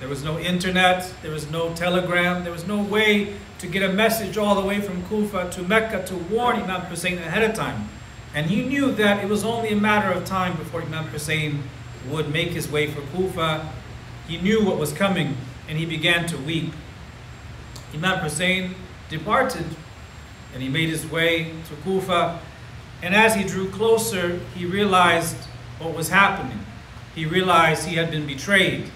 there 0.00 0.08
was 0.08 0.24
no 0.24 0.38
internet, 0.38 1.12
there 1.22 1.30
was 1.30 1.50
no 1.50 1.74
telegram, 1.74 2.42
there 2.42 2.52
was 2.52 2.66
no 2.66 2.82
way 2.82 3.36
to 3.58 3.66
get 3.66 3.82
a 3.82 3.92
message 3.92 4.36
all 4.36 4.54
the 4.60 4.66
way 4.66 4.80
from 4.80 5.04
Kufa 5.06 5.50
to 5.50 5.62
Mecca 5.62 6.04
to 6.06 6.16
warn 6.16 6.56
Imam 6.56 6.80
Hussein 6.82 7.18
ahead 7.18 7.48
of 7.48 7.54
time. 7.54 7.88
And 8.34 8.46
he 8.46 8.64
knew 8.64 8.92
that 8.92 9.22
it 9.22 9.28
was 9.28 9.44
only 9.44 9.68
a 9.68 9.76
matter 9.76 10.10
of 10.10 10.24
time 10.24 10.56
before 10.56 10.82
Imam 10.82 11.04
Hussein 11.04 11.62
would 12.08 12.32
make 12.32 12.48
his 12.48 12.68
way 12.68 12.90
for 12.90 13.02
Kufa. 13.14 13.70
He 14.26 14.38
knew 14.38 14.64
what 14.64 14.78
was 14.78 14.92
coming 14.92 15.36
and 15.68 15.78
he 15.78 15.84
began 15.84 16.26
to 16.28 16.38
weep. 16.38 16.72
Imam 17.94 18.18
Hussein 18.20 18.74
departed 19.10 19.66
and 20.54 20.62
he 20.62 20.68
made 20.68 20.88
his 20.88 21.06
way 21.10 21.52
to 21.68 21.74
Kufa 21.84 22.40
and 23.02 23.14
as 23.14 23.34
he 23.34 23.44
drew 23.44 23.68
closer, 23.68 24.40
he 24.54 24.64
realized 24.64 25.36
what 25.78 25.94
was 25.94 26.08
happening. 26.08 26.58
He 27.14 27.26
realized 27.26 27.86
he 27.86 27.96
had 27.96 28.10
been 28.10 28.26
betrayed, 28.26 28.90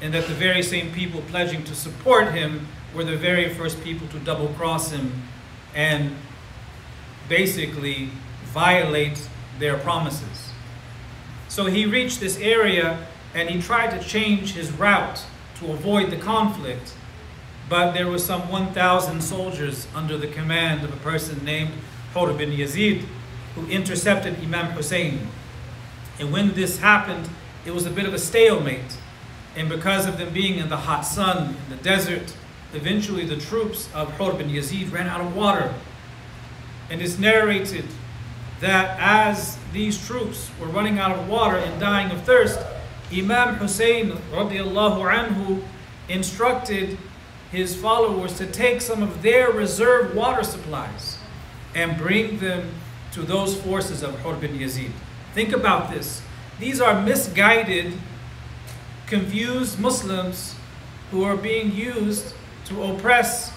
and 0.00 0.12
that 0.12 0.26
the 0.26 0.34
very 0.34 0.62
same 0.62 0.92
people 0.92 1.22
pledging 1.22 1.64
to 1.64 1.74
support 1.74 2.32
him 2.32 2.66
were 2.94 3.04
the 3.04 3.16
very 3.16 3.54
first 3.54 3.82
people 3.82 4.06
to 4.08 4.18
double 4.18 4.48
cross 4.48 4.90
him 4.90 5.22
and 5.74 6.14
basically 7.28 8.10
violate 8.44 9.28
their 9.58 9.78
promises. 9.78 10.52
So 11.48 11.66
he 11.66 11.86
reached 11.86 12.20
this 12.20 12.38
area 12.38 13.06
and 13.34 13.48
he 13.48 13.62
tried 13.62 13.98
to 13.98 14.06
change 14.06 14.52
his 14.52 14.70
route 14.72 15.24
to 15.60 15.72
avoid 15.72 16.10
the 16.10 16.16
conflict, 16.16 16.94
but 17.68 17.92
there 17.92 18.08
were 18.08 18.18
some 18.18 18.50
1,000 18.50 19.22
soldiers 19.22 19.86
under 19.94 20.18
the 20.18 20.26
command 20.26 20.84
of 20.84 20.92
a 20.92 20.96
person 20.96 21.42
named 21.44 21.72
Hur 22.12 22.32
bin 22.34 22.50
Yazid 22.50 23.06
who 23.54 23.66
intercepted 23.66 24.38
Imam 24.42 24.72
Hussein. 24.72 25.28
And 26.18 26.32
when 26.32 26.52
this 26.52 26.78
happened, 26.78 27.28
it 27.64 27.72
was 27.72 27.86
a 27.86 27.90
bit 27.90 28.06
of 28.06 28.14
a 28.14 28.18
stalemate. 28.18 28.98
And 29.56 29.68
because 29.68 30.06
of 30.06 30.18
them 30.18 30.32
being 30.32 30.58
in 30.58 30.68
the 30.68 30.76
hot 30.76 31.02
sun, 31.02 31.56
in 31.64 31.76
the 31.76 31.82
desert, 31.82 32.34
eventually 32.72 33.24
the 33.24 33.36
troops 33.36 33.88
of 33.94 34.10
Hur 34.12 34.34
bin 34.34 34.48
Yazid 34.48 34.92
ran 34.92 35.06
out 35.06 35.20
of 35.20 35.36
water. 35.36 35.74
And 36.90 37.00
it's 37.02 37.18
narrated 37.18 37.84
that 38.60 38.98
as 38.98 39.58
these 39.72 40.04
troops 40.06 40.50
were 40.60 40.68
running 40.68 40.98
out 40.98 41.18
of 41.18 41.28
water 41.28 41.56
and 41.56 41.80
dying 41.80 42.10
of 42.10 42.22
thirst, 42.22 42.58
Imam 43.12 43.56
Hussein 43.56 44.12
radiallahu 44.32 45.12
anhu 45.12 45.62
instructed 46.08 46.96
his 47.50 47.76
followers 47.76 48.38
to 48.38 48.46
take 48.46 48.80
some 48.80 49.02
of 49.02 49.20
their 49.20 49.50
reserve 49.50 50.14
water 50.14 50.42
supplies 50.42 51.18
and 51.74 51.98
bring 51.98 52.38
them 52.38 52.70
to 53.12 53.22
those 53.22 53.60
forces 53.60 54.02
of 54.02 54.18
Hur 54.20 54.36
bin 54.36 54.58
Yazid. 54.58 54.92
Think 55.34 55.52
about 55.52 55.90
this. 55.90 56.22
These 56.62 56.80
are 56.80 57.02
misguided, 57.02 57.92
confused 59.08 59.80
Muslims 59.80 60.54
who 61.10 61.24
are 61.24 61.36
being 61.36 61.74
used 61.74 62.34
to 62.66 62.84
oppress 62.84 63.52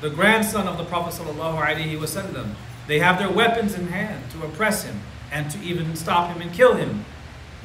the 0.00 0.08
grandson 0.08 0.68
of 0.68 0.78
the 0.78 0.84
Prophet 0.84 1.20
ﷺ. 1.20 2.54
They 2.86 3.00
have 3.00 3.18
their 3.18 3.28
weapons 3.28 3.74
in 3.74 3.88
hand 3.88 4.30
to 4.30 4.44
oppress 4.44 4.84
him 4.84 5.00
and 5.32 5.50
to 5.50 5.58
even 5.64 5.96
stop 5.96 6.32
him 6.32 6.40
and 6.40 6.52
kill 6.52 6.76
him. 6.76 7.04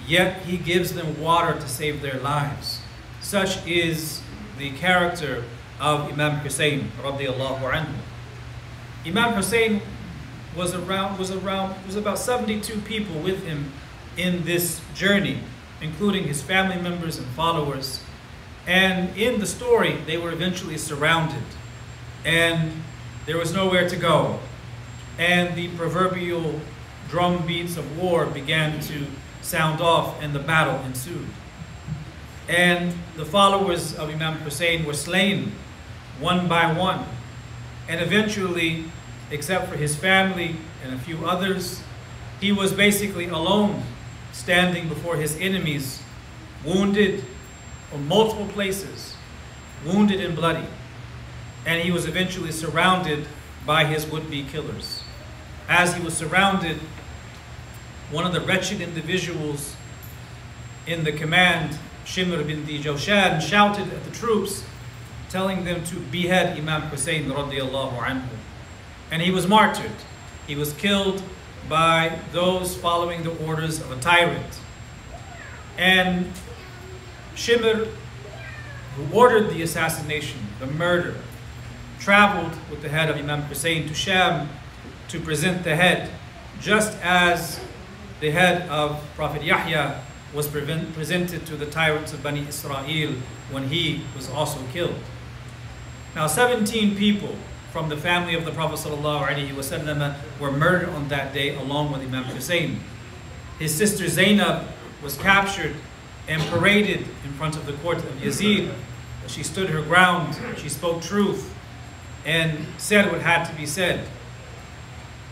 Yet 0.07 0.41
he 0.41 0.57
gives 0.57 0.95
them 0.95 1.21
water 1.21 1.53
to 1.53 1.67
save 1.67 2.01
their 2.01 2.19
lives. 2.19 2.81
Such 3.21 3.63
is 3.67 4.23
the 4.57 4.71
character 4.71 5.43
of 5.79 6.11
Imam 6.11 6.39
Hussein. 6.39 6.91
Imam 9.05 9.33
Hussein 9.35 9.81
was 10.57 10.73
around 10.73 11.19
was 11.19 11.29
around 11.29 11.75
was 11.85 11.95
about 11.95 12.17
72 12.17 12.79
people 12.81 13.19
with 13.19 13.43
him 13.43 13.71
in 14.17 14.43
this 14.45 14.81
journey, 14.93 15.39
including 15.81 16.25
his 16.25 16.41
family 16.41 16.81
members 16.81 17.17
and 17.17 17.27
followers. 17.27 18.01
And 18.65 19.15
in 19.17 19.39
the 19.39 19.45
story, 19.45 19.97
they 20.05 20.17
were 20.17 20.31
eventually 20.31 20.77
surrounded, 20.77 21.43
and 22.23 22.71
there 23.25 23.37
was 23.37 23.53
nowhere 23.53 23.89
to 23.89 23.95
go. 23.95 24.39
And 25.17 25.55
the 25.55 25.67
proverbial 25.69 26.59
drum 27.09 27.45
beats 27.45 27.77
of 27.77 27.97
war 27.97 28.25
began 28.25 28.79
to 28.81 29.05
sound 29.41 29.81
off, 29.81 30.21
and 30.21 30.33
the 30.33 30.39
battle 30.39 30.83
ensued. 30.85 31.27
And 32.47 32.93
the 33.15 33.25
followers 33.25 33.95
of 33.95 34.09
Imam 34.09 34.35
Hussein 34.39 34.85
were 34.85 34.93
slain 34.93 35.51
one 36.19 36.47
by 36.47 36.71
one. 36.73 37.05
And 37.87 38.01
eventually, 38.01 38.85
except 39.31 39.67
for 39.69 39.75
his 39.75 39.95
family 39.95 40.55
and 40.83 40.93
a 40.93 40.97
few 40.97 41.25
others. 41.25 41.81
He 42.39 42.51
was 42.51 42.73
basically 42.73 43.27
alone, 43.27 43.83
standing 44.33 44.89
before 44.89 45.15
his 45.15 45.37
enemies, 45.37 46.01
wounded 46.65 47.23
from 47.89 48.07
multiple 48.07 48.47
places, 48.47 49.15
wounded 49.85 50.19
and 50.19 50.35
bloody. 50.35 50.67
And 51.65 51.81
he 51.81 51.91
was 51.91 52.05
eventually 52.05 52.51
surrounded 52.51 53.27
by 53.65 53.85
his 53.85 54.05
would-be 54.07 54.43
killers. 54.43 55.01
As 55.69 55.95
he 55.95 56.03
was 56.03 56.17
surrounded, 56.17 56.77
one 58.11 58.25
of 58.25 58.33
the 58.33 58.41
wretched 58.41 58.81
individuals 58.81 59.75
in 60.85 61.05
the 61.05 61.11
command, 61.13 61.77
Shimr 62.05 62.45
bin 62.45 62.65
di 62.65 62.81
shouted 62.81 63.93
at 63.93 64.03
the 64.03 64.11
troops, 64.11 64.65
telling 65.29 65.63
them 65.63 65.83
to 65.85 65.95
behead 66.11 66.57
Imam 66.57 66.81
Hussein 66.83 67.25
radiallahu. 67.25 68.21
And 69.09 69.21
he 69.21 69.31
was 69.31 69.47
martyred. 69.47 69.91
He 70.47 70.55
was 70.55 70.73
killed 70.73 71.23
by 71.69 72.19
those 72.31 72.75
following 72.75 73.23
the 73.23 73.45
orders 73.45 73.79
of 73.79 73.91
a 73.91 73.99
tyrant. 73.99 74.59
And 75.77 76.31
Shimr, 77.35 77.89
who 78.95 79.17
ordered 79.17 79.49
the 79.49 79.61
assassination, 79.61 80.39
the 80.59 80.67
murder, 80.67 81.15
traveled 81.99 82.53
with 82.69 82.81
the 82.81 82.89
head 82.89 83.09
of 83.09 83.17
Imam 83.17 83.43
Hussein 83.43 83.87
to 83.87 83.93
Sham 83.93 84.49
to 85.07 85.19
present 85.19 85.63
the 85.63 85.75
head, 85.75 86.09
just 86.59 86.97
as 87.01 87.59
the 88.19 88.31
head 88.31 88.67
of 88.69 89.03
Prophet 89.15 89.43
Yahya 89.43 90.01
was 90.33 90.47
presented 90.47 91.45
to 91.45 91.55
the 91.55 91.65
tyrants 91.65 92.13
of 92.13 92.23
Bani 92.23 92.47
Israel 92.47 93.13
when 93.51 93.67
he 93.67 94.03
was 94.15 94.29
also 94.29 94.59
killed. 94.71 94.99
Now, 96.15 96.27
17 96.27 96.95
people 96.95 97.35
from 97.73 97.89
the 97.89 97.97
family 97.97 98.35
of 98.35 98.45
the 98.45 98.51
Prophet 98.51 98.77
ﷺ 98.87 100.15
were 100.39 100.51
murdered 100.51 100.89
on 100.89 101.07
that 101.07 101.33
day 101.33 101.55
along 101.55 101.91
with 101.91 102.01
Imam 102.01 102.23
Hussein. 102.25 102.79
His 103.57 103.73
sister 103.73 104.07
Zainab 104.07 104.67
was 105.01 105.17
captured 105.17 105.75
and 106.27 106.39
paraded 106.51 106.99
in 106.99 107.33
front 107.33 107.55
of 107.55 107.65
the 107.65 107.73
court 107.73 107.97
of 107.97 108.11
Yazid. 108.21 108.71
She 109.25 109.41
stood 109.41 109.71
her 109.71 109.81
ground, 109.81 110.37
she 110.55 110.69
spoke 110.69 111.01
truth, 111.01 111.51
and 112.23 112.67
said 112.77 113.11
what 113.11 113.21
had 113.21 113.45
to 113.45 113.55
be 113.55 113.65
said. 113.65 114.07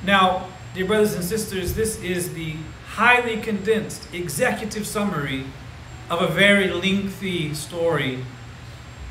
Now, 0.03 0.47
dear 0.73 0.85
brothers 0.85 1.13
and 1.13 1.23
sisters, 1.23 1.75
this 1.75 2.01
is 2.01 2.33
the 2.33 2.55
highly 2.87 3.39
condensed 3.39 4.11
executive 4.15 4.87
summary 4.87 5.45
of 6.09 6.23
a 6.23 6.27
very 6.27 6.71
lengthy 6.71 7.53
story 7.53 8.25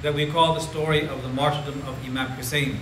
that 0.03 0.15
we 0.15 0.27
call 0.27 0.55
the 0.55 0.61
story 0.61 1.07
of 1.07 1.23
the 1.23 1.29
martyrdom 1.29 1.81
of 1.87 2.05
Imam 2.05 2.27
Hussein. 2.31 2.81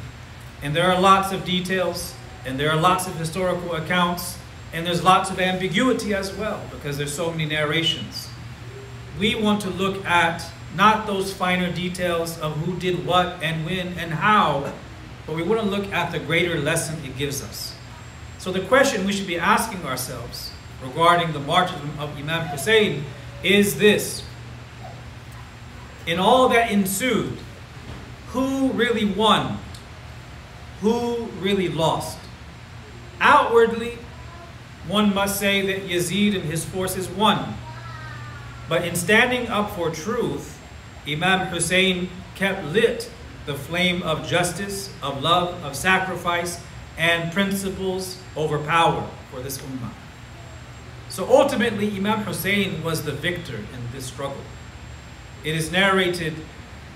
And 0.62 0.74
there 0.74 0.90
are 0.90 1.00
lots 1.00 1.32
of 1.32 1.44
details, 1.44 2.14
and 2.44 2.58
there 2.58 2.70
are 2.70 2.80
lots 2.80 3.06
of 3.06 3.14
historical 3.16 3.74
accounts, 3.74 4.38
and 4.72 4.86
there's 4.86 5.02
lots 5.02 5.30
of 5.30 5.40
ambiguity 5.40 6.14
as 6.14 6.34
well, 6.34 6.60
because 6.70 6.98
there's 6.98 7.14
so 7.14 7.30
many 7.30 7.46
narrations. 7.46 8.28
We 9.18 9.34
want 9.34 9.62
to 9.62 9.70
look 9.70 10.04
at 10.04 10.44
not 10.76 11.06
those 11.06 11.32
finer 11.32 11.72
details 11.72 12.38
of 12.40 12.56
who 12.58 12.76
did 12.78 13.06
what 13.06 13.42
and 13.42 13.64
when 13.64 13.98
and 13.98 14.12
how, 14.12 14.72
but 15.26 15.36
we 15.36 15.42
want 15.42 15.60
to 15.60 15.66
look 15.66 15.92
at 15.92 16.12
the 16.12 16.18
greater 16.18 16.58
lesson 16.58 17.02
it 17.04 17.16
gives 17.16 17.42
us. 17.42 17.74
So 18.38 18.52
the 18.52 18.60
question 18.60 19.06
we 19.06 19.12
should 19.12 19.26
be 19.26 19.38
asking 19.38 19.84
ourselves 19.84 20.52
regarding 20.82 21.32
the 21.32 21.40
martyrdom 21.40 21.98
of 21.98 22.16
Imam 22.16 22.46
Hussein 22.48 23.04
is 23.42 23.78
this. 23.78 24.22
In 26.06 26.18
all 26.18 26.48
that 26.50 26.70
ensued, 26.70 27.38
who 28.28 28.70
really 28.72 29.04
won 29.04 29.58
who 30.80 31.26
really 31.40 31.68
lost. 31.68 32.18
Outwardly, 33.20 33.98
one 34.86 35.12
must 35.14 35.38
say 35.38 35.66
that 35.66 35.88
Yazid 35.88 36.34
and 36.34 36.44
his 36.44 36.64
forces 36.64 37.08
won. 37.08 37.54
But 38.68 38.84
in 38.86 38.94
standing 38.94 39.48
up 39.48 39.70
for 39.74 39.90
truth, 39.90 40.60
Imam 41.06 41.48
Hussein 41.48 42.10
kept 42.34 42.64
lit 42.66 43.10
the 43.46 43.54
flame 43.54 44.02
of 44.02 44.28
justice, 44.28 44.92
of 45.02 45.22
love, 45.22 45.62
of 45.64 45.74
sacrifice, 45.74 46.60
and 46.98 47.32
principles 47.32 48.20
over 48.36 48.58
power 48.58 49.08
for 49.30 49.40
this 49.40 49.58
ummah. 49.58 49.90
So 51.08 51.26
ultimately, 51.28 51.96
Imam 51.96 52.20
Hussein 52.24 52.82
was 52.84 53.04
the 53.04 53.12
victor 53.12 53.56
in 53.56 53.92
this 53.92 54.06
struggle. 54.06 54.42
It 55.44 55.54
is 55.54 55.72
narrated 55.72 56.34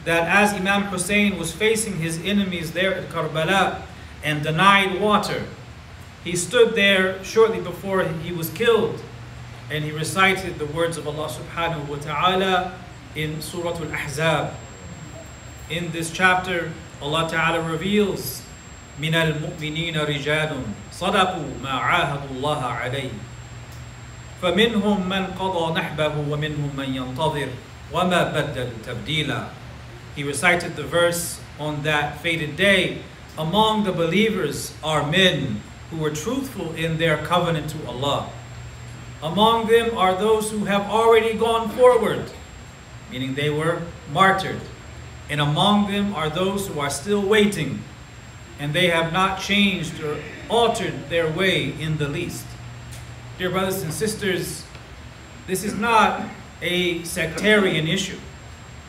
that 0.06 0.28
as 0.28 0.54
Imam 0.54 0.84
Hussein 0.84 1.38
was 1.38 1.52
facing 1.52 1.98
his 1.98 2.20
enemies 2.24 2.72
there 2.72 2.94
at 2.94 3.10
Karbala 3.10 3.82
and 4.24 4.44
denied 4.44 5.02
water, 5.02 5.44
he 6.24 6.36
stood 6.36 6.76
there 6.76 7.24
shortly 7.24 7.60
before 7.60 8.04
he 8.04 8.32
was 8.32 8.50
killed 8.50 9.02
and 9.70 9.84
he 9.84 9.92
recited 9.92 10.60
the 10.60 10.66
words 10.66 10.98
of 10.98 11.08
Allah 11.08 11.28
subhanahu 11.28 11.88
wa 11.88 11.98
ta'ala 11.98 12.80
in 13.16 13.42
Surah 13.42 13.76
Al-Ahzab. 13.76 14.54
In 15.70 15.92
this 15.92 16.10
chapter, 16.12 16.72
Allah 17.02 17.28
Ta'ala 17.30 17.60
reveals 17.68 18.44
من 19.00 19.14
المؤمنين 19.14 19.94
رجال 19.98 20.52
صدقوا 20.92 21.62
ما 21.64 21.70
عاهدوا 21.70 22.34
الله 22.34 22.62
عليه 22.66 23.14
فمنهم 24.42 25.10
من 25.10 25.24
قضى 25.38 25.80
نحبه 25.80 26.14
ومنهم 26.30 26.72
من 26.78 26.90
ينتظر 26.96 27.50
وما 27.94 28.22
بدل 28.34 28.70
تبديلا 28.86 29.42
he 30.15 30.23
recited 30.23 30.77
the 30.77 30.85
verse 30.85 31.41
on 31.59 31.83
that 31.85 32.21
fated 32.21 32.57
day. 32.57 33.03
Among 33.39 33.85
the 33.85 33.93
believers 33.93 34.75
are 34.83 35.11
men 35.11 35.63
who 35.91 35.99
were 35.99 36.11
truthful 36.11 36.75
in 36.75 36.99
their 36.99 37.19
covenant 37.19 37.71
to 37.71 37.87
Allah. 37.87 38.31
Among 39.23 39.69
them 39.69 39.97
are 39.97 40.15
those 40.15 40.51
who 40.51 40.65
have 40.65 40.83
already 40.83 41.35
gone 41.35 41.71
forward, 41.71 42.31
meaning 43.11 43.35
they 43.35 43.51
were 43.51 43.83
martyred. 44.13 44.61
And 45.31 45.41
among 45.41 45.91
them 45.91 46.15
are 46.15 46.29
those 46.29 46.67
who 46.67 46.81
are 46.81 46.91
still 46.91 47.23
waiting, 47.23 47.83
and 48.59 48.75
they 48.75 48.89
have 48.89 49.13
not 49.13 49.41
changed 49.41 50.01
or 50.03 50.19
altered 50.51 51.09
their 51.09 51.31
way 51.31 51.73
in 51.81 51.99
the 51.99 52.09
least. 52.09 52.45
Dear 53.39 53.51
brothers 53.51 53.83
and 53.83 53.93
sisters, 53.93 54.65
this 55.47 55.65
is 55.65 55.75
not 55.75 56.29
a 56.61 57.03
sectarian 57.05 57.89
issue. 57.89 58.19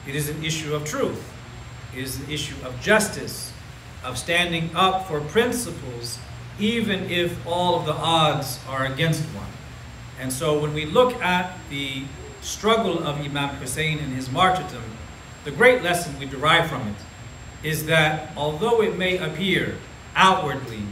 It 0.08 0.16
is 0.16 0.30
an 0.30 0.44
issue 0.44 0.76
of 0.76 0.86
truth. 0.86 1.32
It 1.96 2.04
is 2.04 2.20
an 2.20 2.30
issue 2.30 2.56
of 2.64 2.80
justice, 2.82 3.54
of 4.04 4.18
standing 4.18 4.70
up 4.76 5.08
for 5.08 5.22
principles, 5.22 6.20
even 6.60 7.10
if 7.10 7.46
all 7.48 7.80
of 7.80 7.86
the 7.86 7.94
odds 7.94 8.60
are 8.68 8.86
against 8.86 9.24
one. 9.36 9.48
And 10.20 10.32
so 10.32 10.60
when 10.60 10.74
we 10.74 10.86
look 10.86 11.22
at 11.22 11.58
the 11.70 12.04
struggle 12.42 13.00
of 13.04 13.20
Imam 13.20 13.56
Hussein 13.56 14.00
and 14.00 14.14
his 14.14 14.30
martyrdom, 14.30 14.84
the 15.46 15.52
great 15.52 15.84
lesson 15.84 16.18
we 16.20 16.26
derive 16.26 16.70
from 16.70 16.88
it 16.88 16.96
is 17.64 17.86
that 17.86 18.32
although 18.36 18.82
it 18.82 18.98
may 18.98 19.18
appear 19.18 19.78
outwardly 20.16 20.84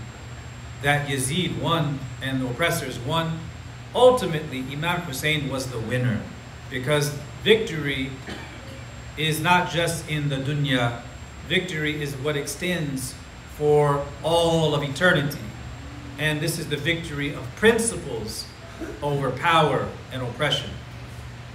that 0.82 1.08
Yazid 1.08 1.60
won 1.60 2.00
and 2.22 2.42
the 2.42 2.48
oppressors 2.48 2.98
won, 3.00 3.40
ultimately 3.94 4.60
Imam 4.72 5.02
Hussein 5.02 5.50
was 5.50 5.68
the 5.68 5.80
winner 5.80 6.22
because 6.70 7.10
victory 7.44 8.10
is 9.18 9.42
not 9.42 9.70
just 9.70 10.10
in 10.10 10.30
the 10.30 10.38
dunya. 10.38 11.02
Victory 11.48 12.02
is 12.02 12.16
what 12.18 12.36
extends 12.38 13.14
for 13.58 14.06
all 14.24 14.74
of 14.74 14.84
eternity. 14.84 15.40
And 16.18 16.40
this 16.40 16.60
is 16.60 16.70
the 16.70 16.78
victory 16.78 17.34
of 17.34 17.44
principles 17.56 18.46
over 19.02 19.32
power 19.32 19.88
and 20.12 20.22
oppression. 20.22 20.70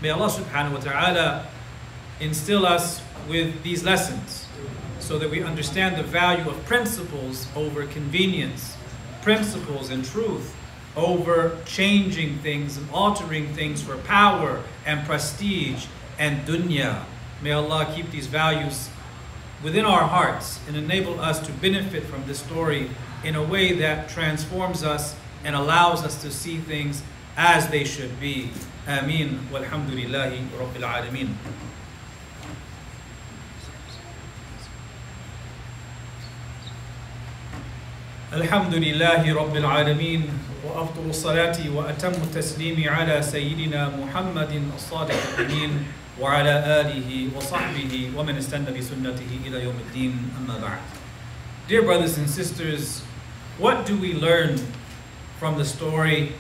May 0.03 0.11
Allah 0.11 0.29
subhanahu 0.29 0.73
wa 0.73 0.81
ta'ala 0.81 1.47
instill 2.21 2.67
us 2.67 3.01
with 3.29 3.63
these 3.63 3.85
lessons 3.85 4.47
so 5.01 5.19
that 5.19 5.31
we 5.31 5.43
understand 5.43 5.97
the 5.97 6.03
value 6.03 6.49
of 6.49 6.65
principles 6.67 7.47
over 7.55 7.87
convenience, 7.87 8.77
principles 9.23 9.91
and 9.91 10.05
truth 10.05 10.55
over 10.97 11.59
changing 11.67 12.39
things 12.39 12.77
and 12.77 12.89
altering 12.91 13.53
things 13.55 13.83
for 13.83 13.99
power 13.99 14.63
and 14.87 15.07
prestige 15.07 15.87
and 16.19 16.47
dunya. 16.47 17.05
May 17.42 17.52
Allah 17.52 17.92
keep 17.96 18.12
these 18.12 18.28
values 18.28 18.90
within 19.64 19.86
our 19.86 20.04
hearts 20.04 20.60
and 20.68 20.76
enable 20.76 21.20
us 21.20 21.40
to 21.46 21.52
benefit 21.54 22.04
from 22.04 22.26
this 22.28 22.40
story 22.40 22.90
in 23.24 23.36
a 23.36 23.44
way 23.44 23.74
that 23.74 24.10
transforms 24.10 24.84
us 24.84 25.16
and 25.44 25.56
allows 25.56 26.04
us 26.04 26.22
to 26.22 26.32
see 26.32 26.58
things 26.58 27.04
as 27.38 27.68
they 27.70 27.84
should 27.84 28.20
be. 28.20 28.52
Ameen. 28.88 29.48
Walhamdulillahi 29.52 30.48
Rabbil 30.50 30.84
Alameen. 30.84 31.36
الحمد 38.32 38.74
لله 38.76 39.34
رب 39.36 39.56
العالمين 39.56 40.24
وأفضل 40.64 41.10
الصلاة 41.10 41.58
وأتم 41.76 42.12
التسليم 42.12 42.90
على 42.90 43.22
سيدنا 43.22 43.92
محمد 44.00 44.72
الصادق 44.76 45.20
الأمين 45.40 45.84
وعلى 46.20 46.82
آله 46.82 47.30
وصحبه 47.38 48.12
ومن 48.16 48.38
استنى 48.38 48.72
بسنته 48.72 49.32
إلى 49.46 49.64
يوم 49.64 49.76
الدين 49.88 50.14
أما 50.40 50.58
بعد 50.62 50.82
Dear 51.68 51.84
brothers 51.84 52.18
and 52.18 52.30
sisters, 52.30 53.02
what 53.58 53.86
do 53.86 53.96
we 53.96 54.14
learn 54.14 54.60
from 55.40 55.58
the 55.58 55.64
story 55.64 56.34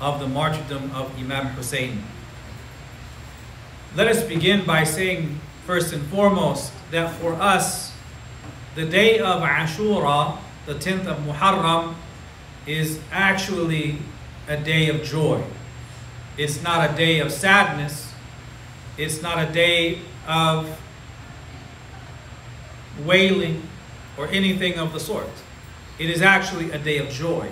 of 0.00 0.20
the 0.20 0.28
martyrdom 0.28 0.90
of 0.92 1.10
Imam 1.18 1.46
Hussein? 1.56 2.02
Let 3.96 4.06
us 4.08 4.22
begin 4.22 4.66
by 4.66 4.84
saying 4.84 5.40
first 5.66 5.92
and 5.92 6.06
foremost 6.08 6.72
that 6.90 7.14
for 7.16 7.32
us, 7.34 7.92
the 8.74 8.84
day 8.84 9.18
of 9.18 9.42
Ashura, 9.42 10.38
the 10.66 10.74
10th 10.74 11.06
of 11.06 11.18
Muharram, 11.24 11.94
is 12.66 13.00
actually 13.10 13.98
a 14.46 14.56
day 14.56 14.88
of 14.88 15.02
joy. 15.02 15.42
It's 16.36 16.62
not 16.62 16.90
a 16.90 16.96
day 16.96 17.20
of 17.20 17.32
sadness, 17.32 18.03
it's 18.97 19.21
not 19.21 19.37
a 19.37 19.51
day 19.51 19.99
of 20.27 20.79
wailing 23.03 23.61
or 24.17 24.27
anything 24.27 24.77
of 24.79 24.93
the 24.93 24.99
sort. 24.99 25.29
It 25.99 26.09
is 26.09 26.21
actually 26.21 26.71
a 26.71 26.77
day 26.77 26.97
of 26.97 27.09
joy. 27.09 27.49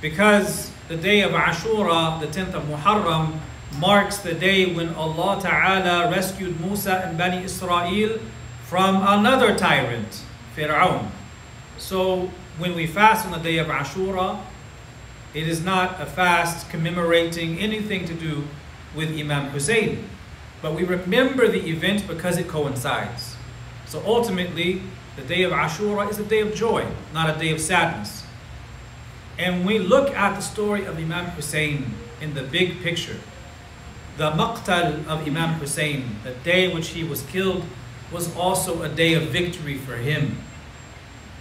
Because 0.00 0.70
the 0.88 0.96
day 0.96 1.22
of 1.22 1.32
Ashura, 1.32 2.20
the 2.20 2.26
10th 2.26 2.54
of 2.54 2.64
Muharram, 2.64 3.40
marks 3.78 4.18
the 4.18 4.34
day 4.34 4.72
when 4.72 4.94
Allah 4.94 5.40
Ta'ala 5.40 6.10
rescued 6.10 6.60
Musa 6.60 7.02
and 7.04 7.18
Bani 7.18 7.42
Israel 7.44 8.20
from 8.64 8.96
another 9.06 9.56
tyrant, 9.56 10.22
Fir'aun. 10.56 11.08
So 11.78 12.30
when 12.58 12.74
we 12.74 12.86
fast 12.86 13.26
on 13.26 13.32
the 13.32 13.38
day 13.38 13.58
of 13.58 13.66
Ashura, 13.66 14.40
it 15.32 15.48
is 15.48 15.64
not 15.64 16.00
a 16.00 16.06
fast 16.06 16.70
commemorating 16.70 17.58
anything 17.58 18.04
to 18.04 18.14
do 18.14 18.44
with 18.94 19.10
Imam 19.18 19.50
Hussein. 19.50 20.08
But 20.64 20.72
we 20.72 20.84
remember 20.84 21.46
the 21.46 21.68
event 21.68 22.08
because 22.08 22.38
it 22.38 22.48
coincides. 22.48 23.36
So 23.84 24.02
ultimately, 24.06 24.80
the 25.14 25.20
day 25.20 25.42
of 25.42 25.52
Ashura 25.52 26.08
is 26.08 26.18
a 26.18 26.24
day 26.24 26.40
of 26.40 26.54
joy, 26.54 26.86
not 27.12 27.28
a 27.28 27.38
day 27.38 27.52
of 27.52 27.60
sadness. 27.60 28.24
And 29.38 29.66
we 29.66 29.78
look 29.78 30.14
at 30.14 30.36
the 30.36 30.40
story 30.40 30.86
of 30.86 30.96
Imam 30.96 31.26
Hussein 31.32 31.92
in 32.22 32.32
the 32.32 32.44
big 32.44 32.80
picture. 32.80 33.18
The 34.16 34.30
maqtal 34.30 35.06
of 35.06 35.26
Imam 35.26 35.60
Hussein, 35.60 36.16
the 36.22 36.32
day 36.32 36.70
in 36.70 36.74
which 36.74 36.88
he 36.88 37.04
was 37.04 37.20
killed, 37.24 37.62
was 38.10 38.34
also 38.34 38.84
a 38.84 38.88
day 38.88 39.12
of 39.12 39.24
victory 39.24 39.76
for 39.76 39.96
him. 39.96 40.38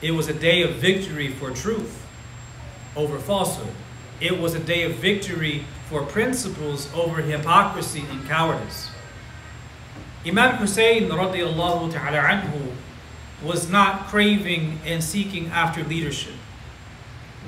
It 0.02 0.12
was 0.12 0.28
a 0.28 0.34
day 0.34 0.64
of 0.64 0.72
victory 0.72 1.30
for 1.30 1.52
truth 1.52 2.06
over 2.98 3.18
falsehood. 3.20 3.74
It 4.20 4.38
was 4.38 4.54
a 4.54 4.60
day 4.60 4.84
of 4.84 4.96
victory 4.96 5.64
for 5.88 6.04
principles 6.04 6.94
over 6.94 7.22
hypocrisy 7.22 8.04
and 8.12 8.28
cowardice. 8.28 8.90
Imam 10.26 10.56
Hussein 10.56 11.10
ta'ala 11.10 11.92
anhu 11.92 12.72
was 13.44 13.70
not 13.70 14.08
craving 14.08 14.80
and 14.86 15.04
seeking 15.04 15.48
after 15.48 15.84
leadership. 15.84 16.36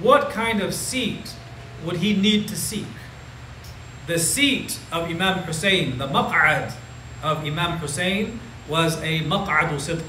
What 0.01 0.29
kind 0.29 0.61
of 0.61 0.73
seat 0.73 1.33
would 1.85 1.97
he 1.97 2.13
need 2.13 2.49
to 2.49 2.55
seek? 2.57 2.87
The 4.07 4.19
seat 4.19 4.77
of 4.91 5.05
Imam 5.05 5.39
Hussein, 5.43 5.97
the 5.97 6.07
maq'ad 6.07 6.73
of 7.23 7.45
Imam 7.45 7.77
Hussein 7.79 8.41
was 8.67 8.97
a 8.97 9.21
maq'adu 9.21 9.79
sidq. 9.79 10.03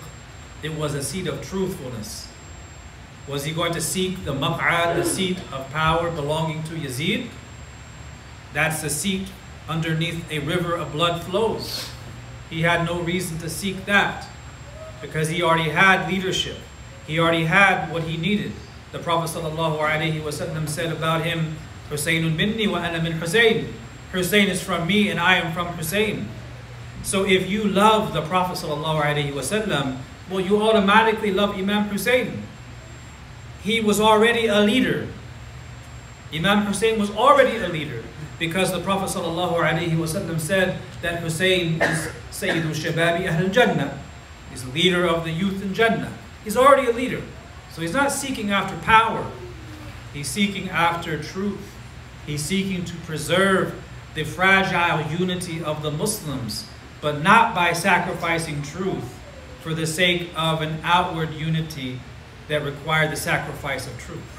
It 0.63 0.75
was 0.75 0.95
a 0.95 1.05
seat 1.05 1.29
of 1.29 1.41
truthfulness. 1.43 2.29
Was 3.29 3.45
he 3.45 3.53
going 3.53 3.73
to 3.75 3.81
seek 3.81 4.25
the 4.25 4.33
maq'ad, 4.33 4.97
the 4.97 5.05
seat 5.05 5.39
of 5.53 5.71
power 5.71 6.11
belonging 6.11 6.65
to 6.65 6.75
Yazid? 6.75 7.29
That's 8.53 8.83
the 8.83 8.91
seat 8.91 9.29
underneath 9.69 10.29
a 10.31 10.41
river 10.41 10.75
of 10.75 10.93
blood 10.93 11.23
flows. 11.23 11.91
He 12.51 12.63
had 12.63 12.87
no 12.87 13.01
reason 13.01 13.39
to 13.39 13.51
seek 13.51 13.87
that 13.87 14.29
because 15.01 15.29
he 15.29 15.43
already 15.43 15.71
had 15.71 16.09
leadership. 16.09 16.57
He 17.07 17.19
already 17.19 17.45
had 17.45 17.91
what 17.93 18.05
he 18.05 18.17
needed. 18.17 18.53
The 18.93 18.99
Prophet 18.99 19.39
ﷺ 19.39 20.69
said 20.69 20.93
about 20.93 21.25
him, 21.25 21.57
Husaynun 21.91 22.37
minni 22.37 22.67
wa 22.67 22.79
ana 22.79 23.03
min 23.03 23.15
Husayn. 23.15 23.73
Hussein 24.13 24.49
is 24.49 24.63
from 24.63 24.87
me 24.87 25.09
and 25.09 25.21
I 25.21 25.37
am 25.37 25.53
from 25.53 25.69
Hussein. 25.69 26.29
So 27.03 27.25
if 27.25 27.49
you 27.49 27.65
love 27.65 28.15
the 28.15 28.23
Prophet 28.23 28.57
ﷺ, 28.65 29.99
well, 30.31 30.41
you 30.41 30.61
automatically 30.61 31.31
love 31.31 31.57
Imam 31.57 31.89
Hussein. 31.89 32.43
He 33.63 33.81
was 33.81 34.01
already 34.01 34.47
a 34.47 34.61
leader. 34.61 35.09
Imam 36.33 36.67
Hussein 36.67 36.99
was 36.99 37.11
already 37.11 37.57
a 37.59 37.69
leader 37.69 38.03
because 38.39 38.73
the 38.73 38.81
Prophet 38.81 39.09
ﷺ 39.17 40.41
said 40.41 40.79
that 41.03 41.21
Hussein 41.21 41.81
is 41.81 42.09
Sayyidu 42.31 42.71
Shababi 42.75 43.31
Ahl 43.31 43.49
Jannah. 43.49 43.99
He's 44.51 44.65
the 44.65 44.73
leader 44.73 45.07
of 45.07 45.25
the 45.25 45.31
youth 45.31 45.63
in 45.63 45.75
Jannah. 45.75 46.13
He's 46.45 46.57
already 46.57 46.89
a 46.89 46.93
leader. 46.93 47.23
So 47.73 47.83
he's 47.83 47.93
not 47.93 48.13
seeking 48.13 48.51
after 48.51 48.77
power. 48.79 49.31
He's 50.13 50.29
seeking 50.29 50.71
after 50.71 51.23
truth. 51.23 51.75
He's 52.27 52.43
seeking 52.43 52.85
to 52.85 52.97
preserve 52.99 53.75
the 54.15 54.25
fragile 54.25 55.11
unity 55.19 55.63
of 55.63 55.83
the 55.83 55.91
Muslims, 55.91 56.67
but 57.01 57.23
not 57.23 57.55
by 57.55 57.73
sacrificing 57.73 58.63
truth 58.63 59.19
for 59.61 59.75
the 59.75 59.87
sake 59.87 60.31
of 60.37 60.63
an 60.63 60.81
outward 60.83 61.35
unity 61.35 62.01
that 62.49 62.65
required 62.65 63.11
the 63.13 63.17
sacrifice 63.17 63.87
of 63.87 63.99
truth. 63.99 64.36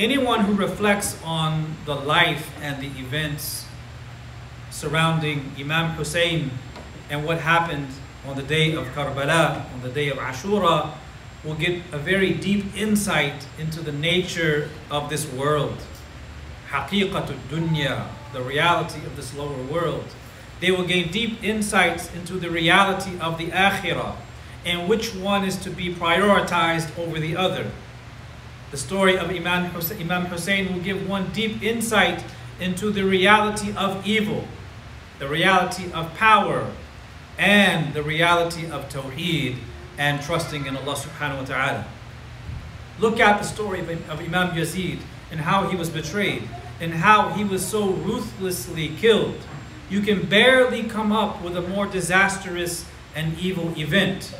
Anyone 0.00 0.46
who 0.46 0.54
reflects 0.54 1.22
on 1.22 1.76
the 1.84 1.94
life 1.94 2.50
and 2.62 2.80
the 2.80 2.86
events 2.98 3.66
surrounding 4.70 5.52
Imam 5.58 5.90
Hussein 5.90 6.52
and 7.10 7.26
what 7.26 7.40
happened 7.40 7.88
on 8.26 8.34
the 8.34 8.42
day 8.42 8.72
of 8.74 8.86
Karbala, 8.94 9.70
on 9.74 9.82
the 9.82 9.90
day 9.90 10.08
of 10.08 10.16
Ashura, 10.16 10.94
will 11.44 11.54
get 11.54 11.82
a 11.92 11.98
very 11.98 12.32
deep 12.32 12.74
insight 12.74 13.46
into 13.58 13.82
the 13.82 13.92
nature 13.92 14.70
of 14.90 15.10
this 15.10 15.30
world. 15.30 15.76
Haqiqatul 16.70 17.36
dunya, 17.50 18.08
the 18.32 18.40
reality 18.40 19.04
of 19.04 19.16
this 19.16 19.34
lower 19.36 19.62
world. 19.64 20.06
They 20.60 20.70
will 20.70 20.86
gain 20.86 21.12
deep 21.12 21.44
insights 21.44 22.10
into 22.14 22.38
the 22.38 22.48
reality 22.48 23.20
of 23.20 23.36
the 23.36 23.48
akhirah 23.48 24.16
and 24.64 24.88
which 24.88 25.14
one 25.14 25.44
is 25.44 25.56
to 25.56 25.68
be 25.68 25.94
prioritized 25.94 26.98
over 26.98 27.20
the 27.20 27.36
other. 27.36 27.70
The 28.70 28.76
story 28.76 29.18
of 29.18 29.30
Imam 29.30 29.66
Hussein, 29.66 30.00
Imam 30.00 30.26
Hussein 30.26 30.72
will 30.72 30.80
give 30.80 31.08
one 31.08 31.32
deep 31.32 31.62
insight 31.62 32.24
into 32.60 32.90
the 32.90 33.02
reality 33.02 33.74
of 33.76 34.06
evil, 34.06 34.44
the 35.18 35.26
reality 35.26 35.90
of 35.92 36.14
power, 36.14 36.70
and 37.36 37.92
the 37.94 38.02
reality 38.02 38.70
of 38.70 38.88
Tawheed 38.88 39.56
and 39.98 40.22
trusting 40.22 40.66
in 40.66 40.76
Allah 40.76 40.94
subhanahu 40.94 41.38
wa 41.38 41.44
ta'ala. 41.44 41.86
Look 43.00 43.18
at 43.18 43.38
the 43.38 43.44
story 43.44 43.80
of, 43.80 43.90
of 44.08 44.20
Imam 44.20 44.54
Yazid 44.54 45.00
and 45.30 45.40
how 45.40 45.68
he 45.68 45.76
was 45.76 45.90
betrayed 45.90 46.48
and 46.80 46.94
how 46.94 47.30
he 47.30 47.44
was 47.44 47.66
so 47.66 47.90
ruthlessly 47.90 48.88
killed. 48.96 49.36
You 49.88 50.00
can 50.00 50.26
barely 50.26 50.84
come 50.84 51.10
up 51.10 51.42
with 51.42 51.56
a 51.56 51.62
more 51.62 51.86
disastrous 51.86 52.86
and 53.16 53.36
evil 53.38 53.76
event. 53.76 54.34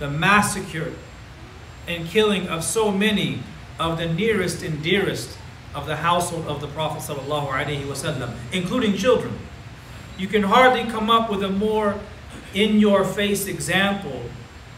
The 0.00 0.10
massacre 0.10 0.92
and 1.86 2.06
killing 2.08 2.48
of 2.48 2.64
so 2.64 2.90
many 2.90 3.40
of 3.78 3.98
the 3.98 4.06
nearest 4.06 4.62
and 4.62 4.82
dearest 4.82 5.36
of 5.74 5.86
the 5.86 5.96
household 5.96 6.46
of 6.46 6.60
the 6.60 6.68
Prophet 6.68 7.02
wasallam, 7.02 8.36
including 8.52 8.96
children. 8.96 9.36
You 10.16 10.28
can 10.28 10.44
hardly 10.44 10.84
come 10.84 11.10
up 11.10 11.28
with 11.28 11.42
a 11.42 11.48
more 11.48 11.98
in-your-face 12.54 13.46
example 13.46 14.22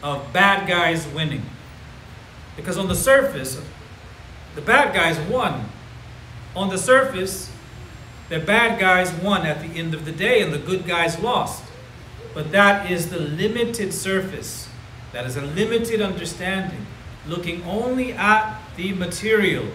of 0.02 0.32
bad 0.32 0.66
guys 0.66 1.06
winning. 1.08 1.42
Because 2.56 2.78
on 2.78 2.88
the 2.88 2.94
surface, 2.94 3.60
the 4.54 4.62
bad 4.62 4.94
guys 4.94 5.18
won. 5.30 5.68
On 6.54 6.70
the 6.70 6.78
surface, 6.78 7.52
the 8.30 8.40
bad 8.40 8.80
guys 8.80 9.12
won 9.12 9.44
at 9.44 9.60
the 9.60 9.78
end 9.78 9.92
of 9.92 10.06
the 10.06 10.12
day 10.12 10.40
and 10.40 10.54
the 10.54 10.58
good 10.58 10.86
guys 10.86 11.18
lost. 11.18 11.62
But 12.32 12.50
that 12.52 12.90
is 12.90 13.10
the 13.10 13.18
limited 13.18 13.92
surface. 13.92 14.68
That 15.12 15.26
is 15.26 15.36
a 15.36 15.42
limited 15.42 16.00
understanding 16.00 16.86
looking 17.28 17.62
only 17.64 18.12
at 18.12 18.60
the 18.76 18.92
material, 18.92 19.66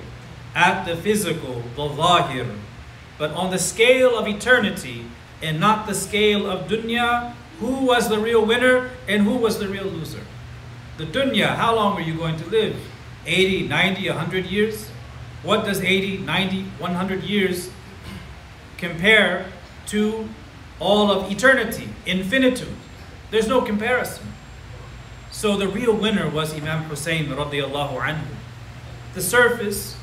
at 0.55 0.85
the 0.85 0.95
physical, 0.95 1.63
the 1.75 1.95
zahir. 1.95 2.47
But 3.17 3.31
on 3.31 3.51
the 3.51 3.59
scale 3.59 4.17
of 4.17 4.27
eternity 4.27 5.05
and 5.41 5.59
not 5.59 5.87
the 5.87 5.95
scale 5.95 6.49
of 6.49 6.67
dunya, 6.67 7.33
who 7.59 7.85
was 7.85 8.09
the 8.09 8.19
real 8.19 8.45
winner 8.45 8.89
and 9.07 9.23
who 9.23 9.37
was 9.37 9.59
the 9.59 9.67
real 9.67 9.85
loser? 9.85 10.21
The 10.97 11.05
dunya, 11.05 11.55
how 11.55 11.75
long 11.75 11.97
are 11.97 12.01
you 12.01 12.15
going 12.15 12.37
to 12.37 12.49
live? 12.49 12.75
80, 13.25 13.67
90, 13.67 14.09
100 14.09 14.45
years? 14.45 14.89
What 15.43 15.65
does 15.65 15.81
80, 15.81 16.19
90, 16.19 16.63
100 16.63 17.23
years 17.23 17.69
compare 18.77 19.45
to 19.87 20.27
all 20.79 21.11
of 21.11 21.31
eternity, 21.31 21.89
infinitude? 22.05 22.75
There's 23.29 23.47
no 23.47 23.61
comparison. 23.61 24.30
So 25.31 25.57
the 25.57 25.67
real 25.67 25.95
winner 25.95 26.29
was 26.29 26.53
Imam 26.53 26.83
Hussein 26.83 27.27
radiallahu 27.27 27.99
anhu. 27.99 28.27
The 29.13 29.21
surface 29.21 29.95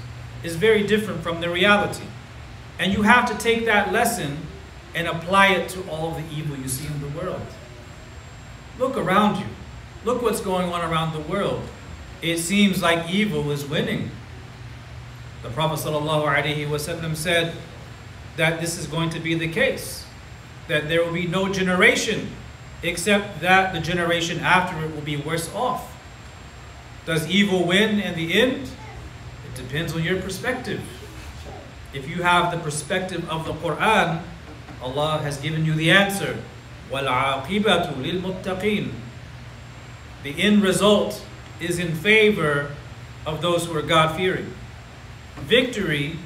is 0.43 0.57
very 0.57 0.87
different 0.87 1.23
from 1.23 1.41
the 1.41 1.51
reality. 1.51 2.05
And 2.79 2.93
you 2.93 3.03
have 3.03 3.31
to 3.31 3.37
take 3.37 3.65
that 3.67 3.93
lesson 3.93 4.39
and 4.95 5.07
apply 5.07 5.49
it 5.49 5.69
to 5.71 5.89
all 5.91 6.13
the 6.13 6.25
evil 6.35 6.57
you 6.57 6.69
see 6.69 6.87
in 6.87 7.01
the 7.01 7.09
world. 7.19 7.47
Look 8.79 8.97
around 8.97 9.39
you. 9.39 9.47
Look 10.05 10.23
what's 10.23 10.41
going 10.41 10.73
on 10.73 10.81
around 10.89 11.13
the 11.13 11.21
world. 11.21 11.63
It 12.23 12.39
seems 12.39 12.83
like 12.83 13.11
evil 13.11 13.51
is 13.51 13.67
winning. 13.67 14.11
The 15.43 15.51
Prophet 15.51 15.85
ﷺ 15.87 17.17
said 17.17 17.55
that 18.37 18.61
this 18.61 18.79
is 18.79 18.87
going 18.87 19.11
to 19.11 19.21
be 19.21 19.35
the 19.35 19.49
case, 19.49 20.05
that 20.69 20.89
there 20.89 21.05
will 21.05 21.13
be 21.13 21.27
no 21.27 21.53
generation 21.53 22.31
except 22.82 23.40
that 23.42 23.74
the 23.74 23.80
generation 23.80 24.40
after 24.40 24.84
it 24.84 24.94
will 24.94 25.02
be 25.02 25.18
worse 25.18 25.54
off. 25.54 25.90
Does 27.06 27.30
evil 27.30 27.66
win 27.66 28.00
in 28.00 28.16
the 28.16 28.40
end? 28.40 28.70
It 29.48 29.56
depends 29.56 29.94
on 29.94 30.04
your 30.04 30.22
perspective. 30.22 30.82
If 31.94 32.10
you 32.10 32.24
have 32.24 32.52
the 32.52 32.58
perspective 32.58 33.30
of 33.30 33.46
the 33.46 33.54
Quran, 33.54 34.22
Allah 34.82 35.20
has 35.20 35.38
given 35.38 35.66
you 35.66 35.74
the 35.74 35.92
answer. 35.92 36.38
وَالْعَاقِبَةُ 36.92 37.94
لِلْمُتَّقِينَ 37.96 38.92
The 40.24 40.42
end 40.42 40.64
result 40.64 41.26
is 41.60 41.80
in 41.80 41.96
favor 41.96 42.72
of 43.26 43.42
those 43.42 43.66
who 43.66 43.78
are 43.78 43.82
God-fearing. 43.82 44.54
Victory 45.38 46.18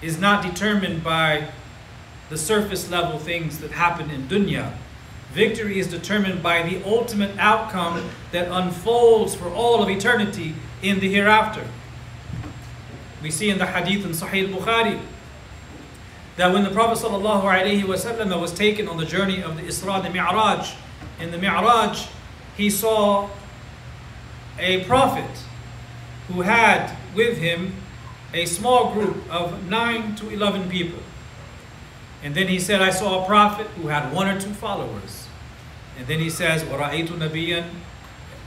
is 0.00 0.18
not 0.18 0.42
determined 0.42 1.02
by 1.02 1.48
the 2.28 2.38
surface 2.38 2.90
level 2.90 3.18
things 3.18 3.58
that 3.58 3.72
happen 3.72 4.10
in 4.10 4.28
dunya. 4.28 4.74
Victory 5.33 5.79
is 5.79 5.87
determined 5.87 6.43
by 6.43 6.61
the 6.61 6.83
ultimate 6.85 7.35
outcome 7.39 8.07
that 8.31 8.49
unfolds 8.51 9.33
for 9.33 9.49
all 9.49 9.81
of 9.81 9.89
eternity 9.89 10.53
in 10.83 10.99
the 10.99 11.11
hereafter. 11.11 11.65
We 13.21 13.31
see 13.31 13.49
in 13.49 13.57
the 13.57 13.65
hadith 13.65 14.05
in 14.05 14.11
Sahih 14.11 14.53
Bukhari 14.53 15.01
that 16.35 16.53
when 16.53 16.63
the 16.63 16.69
Prophet 16.69 17.03
ﷺ 17.03 18.39
was 18.39 18.53
taken 18.53 18.87
on 18.87 18.97
the 18.97 19.05
journey 19.05 19.41
of 19.41 19.57
the 19.57 19.63
Isra, 19.63 20.03
the 20.03 20.09
Mi'raj, 20.09 20.73
in 21.19 21.31
the 21.31 21.37
Mi'raj, 21.39 22.07
he 22.55 22.69
saw 22.69 23.29
a 24.59 24.83
prophet 24.83 25.29
who 26.27 26.41
had 26.41 26.95
with 27.15 27.37
him 27.39 27.73
a 28.33 28.45
small 28.45 28.93
group 28.93 29.17
of 29.31 29.67
9 29.67 30.15
to 30.15 30.29
11 30.29 30.69
people. 30.69 30.99
And 32.23 32.35
then 32.35 32.47
he 32.47 32.59
said, 32.59 32.81
I 32.81 32.89
saw 32.89 33.23
a 33.23 33.27
prophet 33.27 33.67
who 33.75 33.87
had 33.87 34.13
one 34.13 34.27
or 34.27 34.39
two 34.39 34.53
followers. 34.53 35.22
And 35.98 36.06
then 36.06 36.20
he 36.20 36.30
says, 36.30 36.62
وَرَأَيْتُ 36.62 37.08
نَبِيًّا 37.08 37.68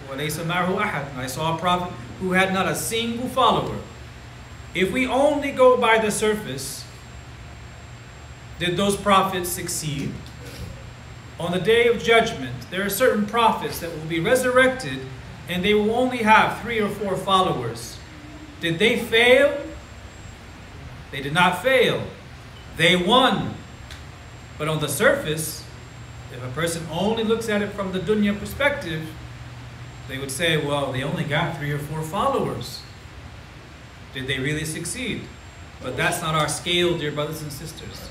وَلَيْسَ 0.09 0.43
مَعْهُ 0.45 0.77
أَحَدٌ 0.77 1.11
And 1.11 1.19
I 1.19 1.27
saw 1.27 1.55
a 1.55 1.59
prophet 1.59 1.93
who 2.19 2.31
had 2.31 2.53
not 2.53 2.67
a 2.67 2.75
single 2.75 3.27
follower. 3.27 3.77
If 4.73 4.91
we 4.91 5.05
only 5.05 5.51
go 5.51 5.77
by 5.77 5.97
the 5.97 6.11
surface, 6.11 6.85
did 8.59 8.77
those 8.77 8.95
prophets 8.95 9.49
succeed? 9.49 10.13
On 11.39 11.51
the 11.51 11.59
day 11.59 11.87
of 11.87 12.01
judgment, 12.01 12.53
there 12.69 12.85
are 12.85 12.89
certain 12.89 13.25
prophets 13.25 13.79
that 13.79 13.89
will 13.89 14.05
be 14.05 14.19
resurrected 14.19 14.99
and 15.49 15.65
they 15.65 15.73
will 15.73 15.95
only 15.95 16.19
have 16.19 16.61
three 16.61 16.79
or 16.79 16.87
four 16.87 17.17
followers. 17.17 17.97
Did 18.61 18.79
they 18.79 18.99
fail? 18.99 19.59
They 21.11 21.21
did 21.21 21.33
not 21.33 21.63
fail. 21.63 22.03
They 22.77 22.95
won. 22.95 23.55
But 24.57 24.67
on 24.67 24.79
the 24.79 24.87
surface, 24.87 25.64
if 26.36 26.42
a 26.42 26.48
person 26.54 26.86
only 26.90 27.24
looks 27.24 27.48
at 27.48 27.62
it 27.62 27.72
from 27.72 27.92
the 27.92 27.98
dunya 27.98 28.38
perspective, 28.38 29.08
they 30.08 30.18
would 30.18 30.30
say, 30.30 30.56
well, 30.56 30.92
they 30.92 31.02
only 31.02 31.24
got 31.24 31.56
three 31.56 31.72
or 31.72 31.78
four 31.78 32.02
followers. 32.02 32.82
Did 34.14 34.26
they 34.26 34.38
really 34.38 34.64
succeed? 34.64 35.22
But 35.82 35.96
that's 35.96 36.20
not 36.20 36.34
our 36.34 36.48
scale, 36.48 36.96
dear 36.96 37.12
brothers 37.12 37.42
and 37.42 37.52
sisters. 37.52 38.08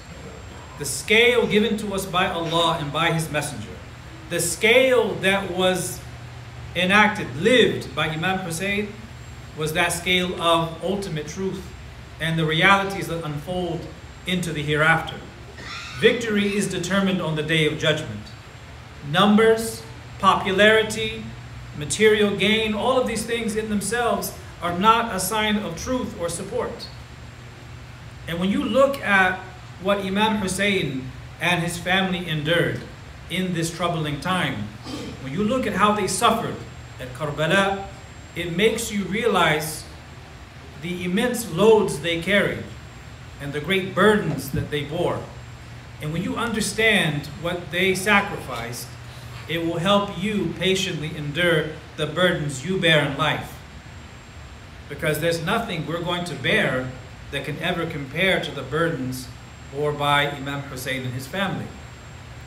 The 0.78 0.86
scale 0.86 1.48
given 1.48 1.78
to 1.78 1.94
us 1.94 2.06
by 2.06 2.28
Allah 2.28 2.78
and 2.82 2.92
by 2.92 3.14
His 3.14 3.32
Messenger, 3.32 3.70
the 4.30 4.40
scale 4.40 5.16
that 5.16 5.52
was 5.52 6.00
enacted, 6.76 7.34
lived 7.38 7.96
by 7.96 8.10
Imam 8.10 8.40
Hussein, 8.40 8.94
was 9.58 9.74
that 9.74 9.94
scale 9.94 10.40
of 10.42 10.84
ultimate 10.84 11.28
truth 11.28 11.64
and 12.20 12.38
the 12.38 12.46
realities 12.46 13.08
that 13.08 13.24
unfold 13.24 13.80
into 14.28 14.52
the 14.52 14.62
hereafter. 14.62 15.16
Victory 16.00 16.58
is 16.58 16.68
determined 16.68 17.22
on 17.22 17.36
the 17.36 17.44
day 17.44 17.66
of 17.66 17.80
judgment. 17.80 18.20
Numbers, 19.10 19.82
popularity, 20.20 21.24
material 21.78 22.36
gain, 22.36 22.74
all 22.74 23.00
of 23.00 23.08
these 23.08 23.26
things 23.26 23.56
in 23.56 23.70
themselves 23.70 24.34
are 24.62 24.78
not 24.78 25.16
a 25.16 25.20
sign 25.22 25.56
of 25.58 25.82
truth 25.82 26.20
or 26.20 26.28
support. 26.28 26.90
And 28.28 28.40
when 28.42 28.50
you 28.50 28.64
look 28.64 29.00
at 29.00 29.40
what 29.82 30.00
Imam 30.00 30.38
Hussein 30.38 31.12
and 31.40 31.64
his 31.64 31.78
family 31.78 32.28
endured 32.28 32.82
in 33.30 33.54
this 33.54 33.74
troubling 33.74 34.20
time, 34.20 34.68
when 35.24 35.32
you 35.32 35.44
look 35.44 35.66
at 35.66 35.74
how 35.74 35.94
they 35.94 36.08
suffered 36.08 36.56
at 37.00 37.14
Karbala, 37.14 37.86
it 38.36 38.56
makes 38.56 38.92
you 38.92 39.06
realize 39.06 39.86
the 40.82 41.06
immense 41.06 41.50
loads 41.52 42.02
they 42.02 42.22
carried 42.22 42.64
and 43.40 43.54
the 43.54 43.62
great 43.62 43.96
burdens 43.96 44.52
that 44.52 44.72
they 44.72 44.84
bore. 44.84 45.22
And 46.02 46.12
when 46.12 46.24
you 46.24 46.36
understand 46.36 47.28
what 47.42 47.72
they 47.72 47.96
sacrificed, 47.96 48.88
it 49.48 49.66
will 49.66 49.78
help 49.78 50.22
you 50.22 50.54
patiently 50.60 51.16
endure 51.16 51.70
the 51.98 52.08
burdens 52.08 52.66
you 52.66 52.80
bear 52.80 53.06
in 53.06 53.18
life. 53.18 53.58
Because 54.90 55.20
there's 55.20 55.44
nothing 55.44 55.88
we're 55.88 56.02
going 56.02 56.26
to 56.26 56.36
bear 56.36 56.92
that 57.32 57.46
can 57.46 57.58
ever 57.60 57.86
compare 57.86 58.42
to 58.42 58.52
the 58.52 58.62
burdens 58.62 59.28
bore 59.74 59.92
by 59.92 60.30
Imam 60.30 60.62
Hussein 60.62 61.04
and 61.04 61.14
his 61.14 61.28
family. 61.28 61.66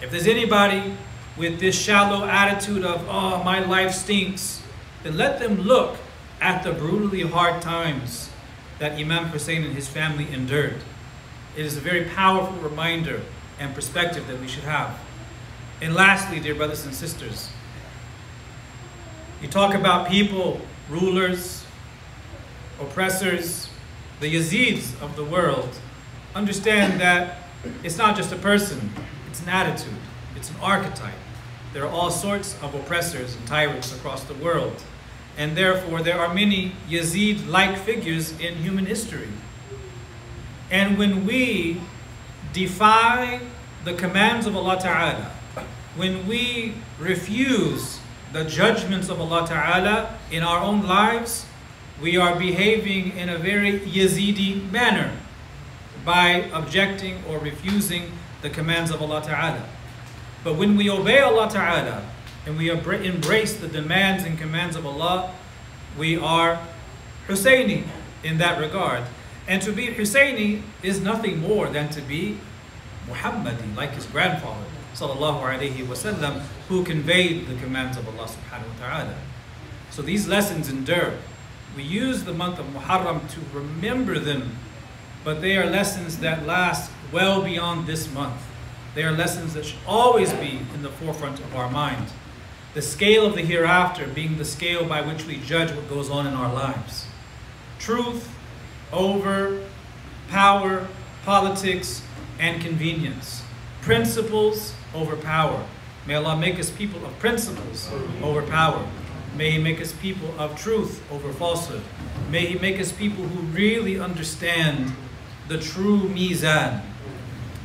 If 0.00 0.10
there's 0.10 0.26
anybody 0.26 0.94
with 1.36 1.60
this 1.60 1.80
shallow 1.80 2.26
attitude 2.26 2.84
of, 2.84 3.06
oh, 3.08 3.42
my 3.42 3.60
life 3.60 3.92
stinks, 3.92 4.62
then 5.02 5.16
let 5.16 5.38
them 5.38 5.62
look 5.62 5.96
at 6.40 6.62
the 6.62 6.72
brutally 6.72 7.22
hard 7.22 7.60
times 7.62 8.30
that 8.78 8.92
Imam 8.92 9.26
Hussein 9.26 9.64
and 9.64 9.74
his 9.74 9.88
family 9.88 10.28
endured. 10.32 10.76
It 11.56 11.66
is 11.66 11.76
a 11.76 11.80
very 11.80 12.04
powerful 12.04 12.56
reminder 12.58 13.22
and 13.58 13.74
perspective 13.74 14.26
that 14.26 14.40
we 14.40 14.48
should 14.48 14.64
have. 14.64 14.98
And 15.80 15.94
lastly, 15.94 16.40
dear 16.40 16.54
brothers 16.54 16.84
and 16.84 16.94
sisters, 16.94 17.50
you 19.40 19.48
talk 19.48 19.74
about 19.74 20.08
people, 20.08 20.60
rulers, 20.88 21.64
oppressors, 22.80 23.68
the 24.20 24.34
Yazids 24.34 25.00
of 25.00 25.14
the 25.14 25.24
world. 25.24 25.70
Understand 26.34 27.00
that 27.00 27.38
it's 27.84 27.98
not 27.98 28.16
just 28.16 28.32
a 28.32 28.36
person, 28.36 28.90
it's 29.30 29.42
an 29.42 29.48
attitude, 29.48 29.94
it's 30.34 30.50
an 30.50 30.56
archetype. 30.60 31.14
There 31.72 31.84
are 31.84 31.90
all 31.90 32.10
sorts 32.10 32.56
of 32.62 32.74
oppressors 32.74 33.36
and 33.36 33.46
tyrants 33.46 33.94
across 33.94 34.24
the 34.24 34.34
world. 34.34 34.82
And 35.36 35.56
therefore, 35.56 36.02
there 36.02 36.18
are 36.18 36.34
many 36.34 36.72
Yazid 36.88 37.46
like 37.46 37.78
figures 37.78 38.32
in 38.40 38.56
human 38.56 38.86
history. 38.86 39.28
And 40.70 40.98
when 40.98 41.24
we 41.24 41.80
defy 42.58 43.40
the 43.84 43.94
commands 43.94 44.46
of 44.46 44.56
Allah 44.56 44.78
Ta'ala, 44.80 45.30
when 45.96 46.26
we 46.26 46.74
refuse 46.98 48.00
the 48.32 48.44
judgments 48.44 49.08
of 49.08 49.20
Allah 49.20 49.46
Ta'ala 49.46 50.18
in 50.30 50.42
our 50.42 50.58
own 50.58 50.82
lives, 50.86 51.46
we 52.02 52.16
are 52.16 52.36
behaving 52.36 53.16
in 53.16 53.28
a 53.28 53.38
very 53.38 53.80
Yazidi 53.80 54.70
manner 54.70 55.12
by 56.04 56.50
objecting 56.52 57.22
or 57.28 57.38
refusing 57.38 58.12
the 58.42 58.50
commands 58.50 58.90
of 58.90 59.00
Allah 59.00 59.22
Ta'ala. 59.22 59.64
But 60.42 60.56
when 60.56 60.76
we 60.76 60.90
obey 60.90 61.20
Allah 61.20 61.48
Ta'ala 61.48 62.04
and 62.44 62.56
we 62.56 62.70
embrace 62.70 63.56
the 63.56 63.68
demands 63.68 64.24
and 64.24 64.38
commands 64.38 64.74
of 64.76 64.84
Allah, 64.84 65.32
we 65.96 66.16
are 66.16 66.60
Husseini 67.28 67.84
in 68.24 68.38
that 68.38 68.60
regard. 68.60 69.04
And 69.46 69.62
to 69.62 69.72
be 69.72 69.88
Husseini 69.88 70.62
is 70.82 71.00
nothing 71.00 71.40
more 71.40 71.68
than 71.68 71.88
to 71.90 72.00
be 72.02 72.38
Muhammadi, 73.08 73.74
like 73.76 73.92
his 73.92 74.06
grandfather, 74.06 74.66
sallallahu 74.94 75.86
wasallam, 75.86 76.40
who 76.68 76.84
conveyed 76.84 77.46
the 77.46 77.54
commands 77.56 77.96
of 77.96 78.06
Allah 78.08 78.28
subhanahu 78.28 78.80
wa 78.80 78.86
ta'ala. 78.86 79.14
So 79.90 80.02
these 80.02 80.28
lessons 80.28 80.68
endure. 80.68 81.14
We 81.76 81.82
use 81.82 82.24
the 82.24 82.32
month 82.32 82.58
of 82.58 82.66
Muharram 82.66 83.28
to 83.30 83.40
remember 83.56 84.18
them, 84.18 84.56
but 85.24 85.40
they 85.40 85.56
are 85.56 85.66
lessons 85.66 86.18
that 86.18 86.46
last 86.46 86.90
well 87.12 87.42
beyond 87.42 87.86
this 87.86 88.12
month. 88.12 88.42
They 88.94 89.02
are 89.04 89.12
lessons 89.12 89.54
that 89.54 89.64
should 89.64 89.78
always 89.86 90.32
be 90.32 90.60
in 90.74 90.82
the 90.82 90.88
forefront 90.88 91.40
of 91.40 91.54
our 91.54 91.70
mind. 91.70 92.08
The 92.74 92.82
scale 92.82 93.26
of 93.26 93.34
the 93.34 93.42
hereafter 93.42 94.06
being 94.06 94.38
the 94.38 94.44
scale 94.44 94.84
by 94.84 95.02
which 95.02 95.24
we 95.24 95.38
judge 95.38 95.72
what 95.72 95.88
goes 95.88 96.10
on 96.10 96.26
in 96.26 96.34
our 96.34 96.52
lives. 96.52 97.06
Truth 97.78 98.28
over 98.92 99.64
power, 100.28 100.86
politics, 101.24 102.02
and 102.38 102.62
convenience. 102.62 103.42
Principles 103.82 104.74
over 104.94 105.16
power. 105.16 105.64
May 106.06 106.14
Allah 106.14 106.36
make 106.36 106.58
us 106.58 106.70
people 106.70 107.04
of 107.04 107.18
principles 107.18 107.90
over 108.22 108.42
power. 108.42 108.86
May 109.36 109.52
He 109.52 109.58
make 109.58 109.80
us 109.80 109.92
people 109.92 110.34
of 110.38 110.56
truth 110.56 111.02
over 111.12 111.32
falsehood. 111.32 111.82
May 112.30 112.46
He 112.46 112.58
make 112.58 112.80
us 112.80 112.92
people 112.92 113.24
who 113.24 113.40
really 113.48 113.98
understand 114.00 114.92
the 115.48 115.58
true 115.58 116.08
mizan, 116.08 116.82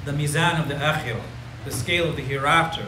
the 0.06 0.12
mizan 0.12 0.62
of 0.62 0.68
the 0.68 0.76
akhirah, 0.76 1.22
the 1.66 1.72
scale 1.72 2.10
of 2.10 2.16
the 2.16 2.22
hereafter. 2.22 2.86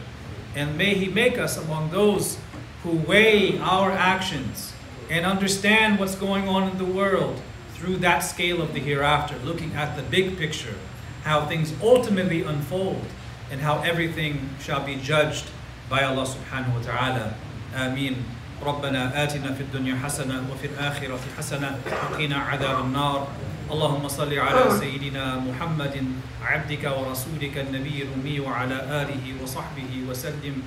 And 0.56 0.78
may 0.78 0.94
He 0.94 1.08
make 1.08 1.38
us 1.38 1.58
among 1.58 1.92
those 1.92 2.38
who 2.84 2.92
weigh 2.92 3.58
our 3.60 3.92
actions 3.92 4.74
and 5.10 5.26
understand 5.26 6.00
what's 6.00 6.16
going 6.16 6.48
on 6.48 6.70
in 6.70 6.78
the 6.78 6.86
world 6.86 7.42
through 7.74 7.98
that 7.98 8.20
scale 8.20 8.62
of 8.62 8.74
the 8.74 8.80
hereafter, 8.80 9.38
looking 9.44 9.74
at 9.74 9.96
the 9.96 10.04
big 10.04 10.38
picture, 10.38 10.76
how 11.25 11.47
things 11.47 11.73
ultimately 11.83 12.43
unfold, 12.43 13.05
and 13.51 13.61
how 13.61 13.81
everything 13.83 14.51
shall 14.61 14.81
be 14.81 14.97
judged 14.97 15.47
by 15.89 16.03
Allah 16.05 16.27
subhanahu 16.27 16.75
wa 16.79 16.83
ta'ala. 16.83 17.35
Ameen. 17.75 18.25
ربنا 18.61 19.25
آتنا 19.25 19.57
في 19.57 19.61
الدنيا 19.61 19.97
حسنة 20.05 20.45
وفي 20.53 20.67
الآخرة 20.67 21.19
حسنة 21.39 21.79
وقنا 22.13 22.37
عذاب 22.37 22.85
النار 22.85 23.29
اللهم 23.73 24.09
صل 24.09 24.39
على 24.39 24.79
سيدنا 24.81 25.41
محمد 25.41 26.05
عبدك 26.45 26.85
ورسولك 26.85 27.59
النبي 27.59 28.03
الأمي 28.03 28.41
وعلى 28.41 28.75
آله 28.75 29.25
وصحبه 29.43 29.91
وسلم 30.09 30.63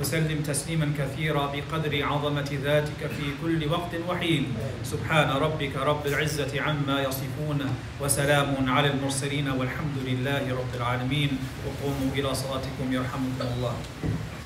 وسلم 0.00 0.42
تسليما 0.42 0.92
كثيرا 0.98 1.52
بقدر 1.52 1.92
عظمة 2.04 2.50
ذاتك 2.64 3.00
في 3.16 3.26
كل 3.42 3.68
وقت 3.68 3.92
وحين. 4.08 4.44
سبحان 4.84 5.28
ربك 5.28 5.76
رب 5.76 6.06
العزة 6.06 6.60
عما 6.60 7.02
يصفون 7.02 7.60
وسلام 8.00 8.70
على 8.70 8.88
المرسلين 8.90 9.48
والحمد 9.48 9.96
لله 10.06 10.44
رب 10.50 10.72
العالمين. 10.74 11.30
وقوموا 11.66 12.10
إلى 12.16 12.34
صلاتكم 12.34 12.86
يرحمكم 12.92 13.46
الله. 13.56 13.74